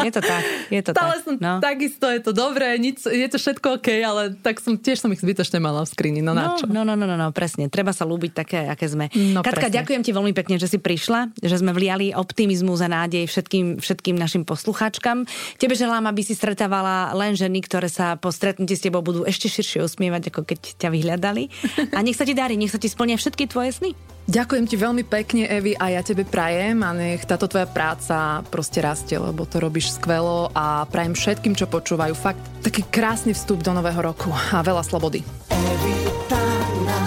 [0.00, 0.42] Je to tak.
[0.70, 1.24] Je to Stále tak.
[1.26, 1.58] som no.
[1.58, 5.20] takisto, je to dobré, nic, je to všetko OK, ale tak som tiež som ich
[5.20, 6.22] zbytočne mala v skrini.
[6.22, 7.66] No, no, no, no, no, no, no, presne.
[7.66, 9.10] Treba sa ľúbiť také, aké sme.
[9.12, 9.76] No, Katka, presne.
[9.82, 14.16] ďakujem ti veľmi pekne, že si prišla, že sme vliali optimizmu za nádej všetkým, všetkým
[14.16, 15.26] našim poslucháčkam.
[15.58, 19.50] Tebe želám, aby si stretávala len ženy, ktoré sa po stretnutí s tebou budú ešte
[19.50, 21.50] širšie usmievať, ako keď ťa vyhľadali.
[21.96, 23.92] A nech sa ti darí, nech sa ti splnia všetky tvoje sny.
[24.30, 28.78] Ďakujem ti veľmi pekne, Evi, a ja tebe prajem a nech táto tvoja práca proste
[28.78, 33.74] rastie, lebo to robíš skvelo a prajem všetkým, čo počúvajú, fakt taký krásny vstup do
[33.74, 35.26] nového roku a veľa slobody.
[35.50, 36.46] Evita
[36.86, 37.00] na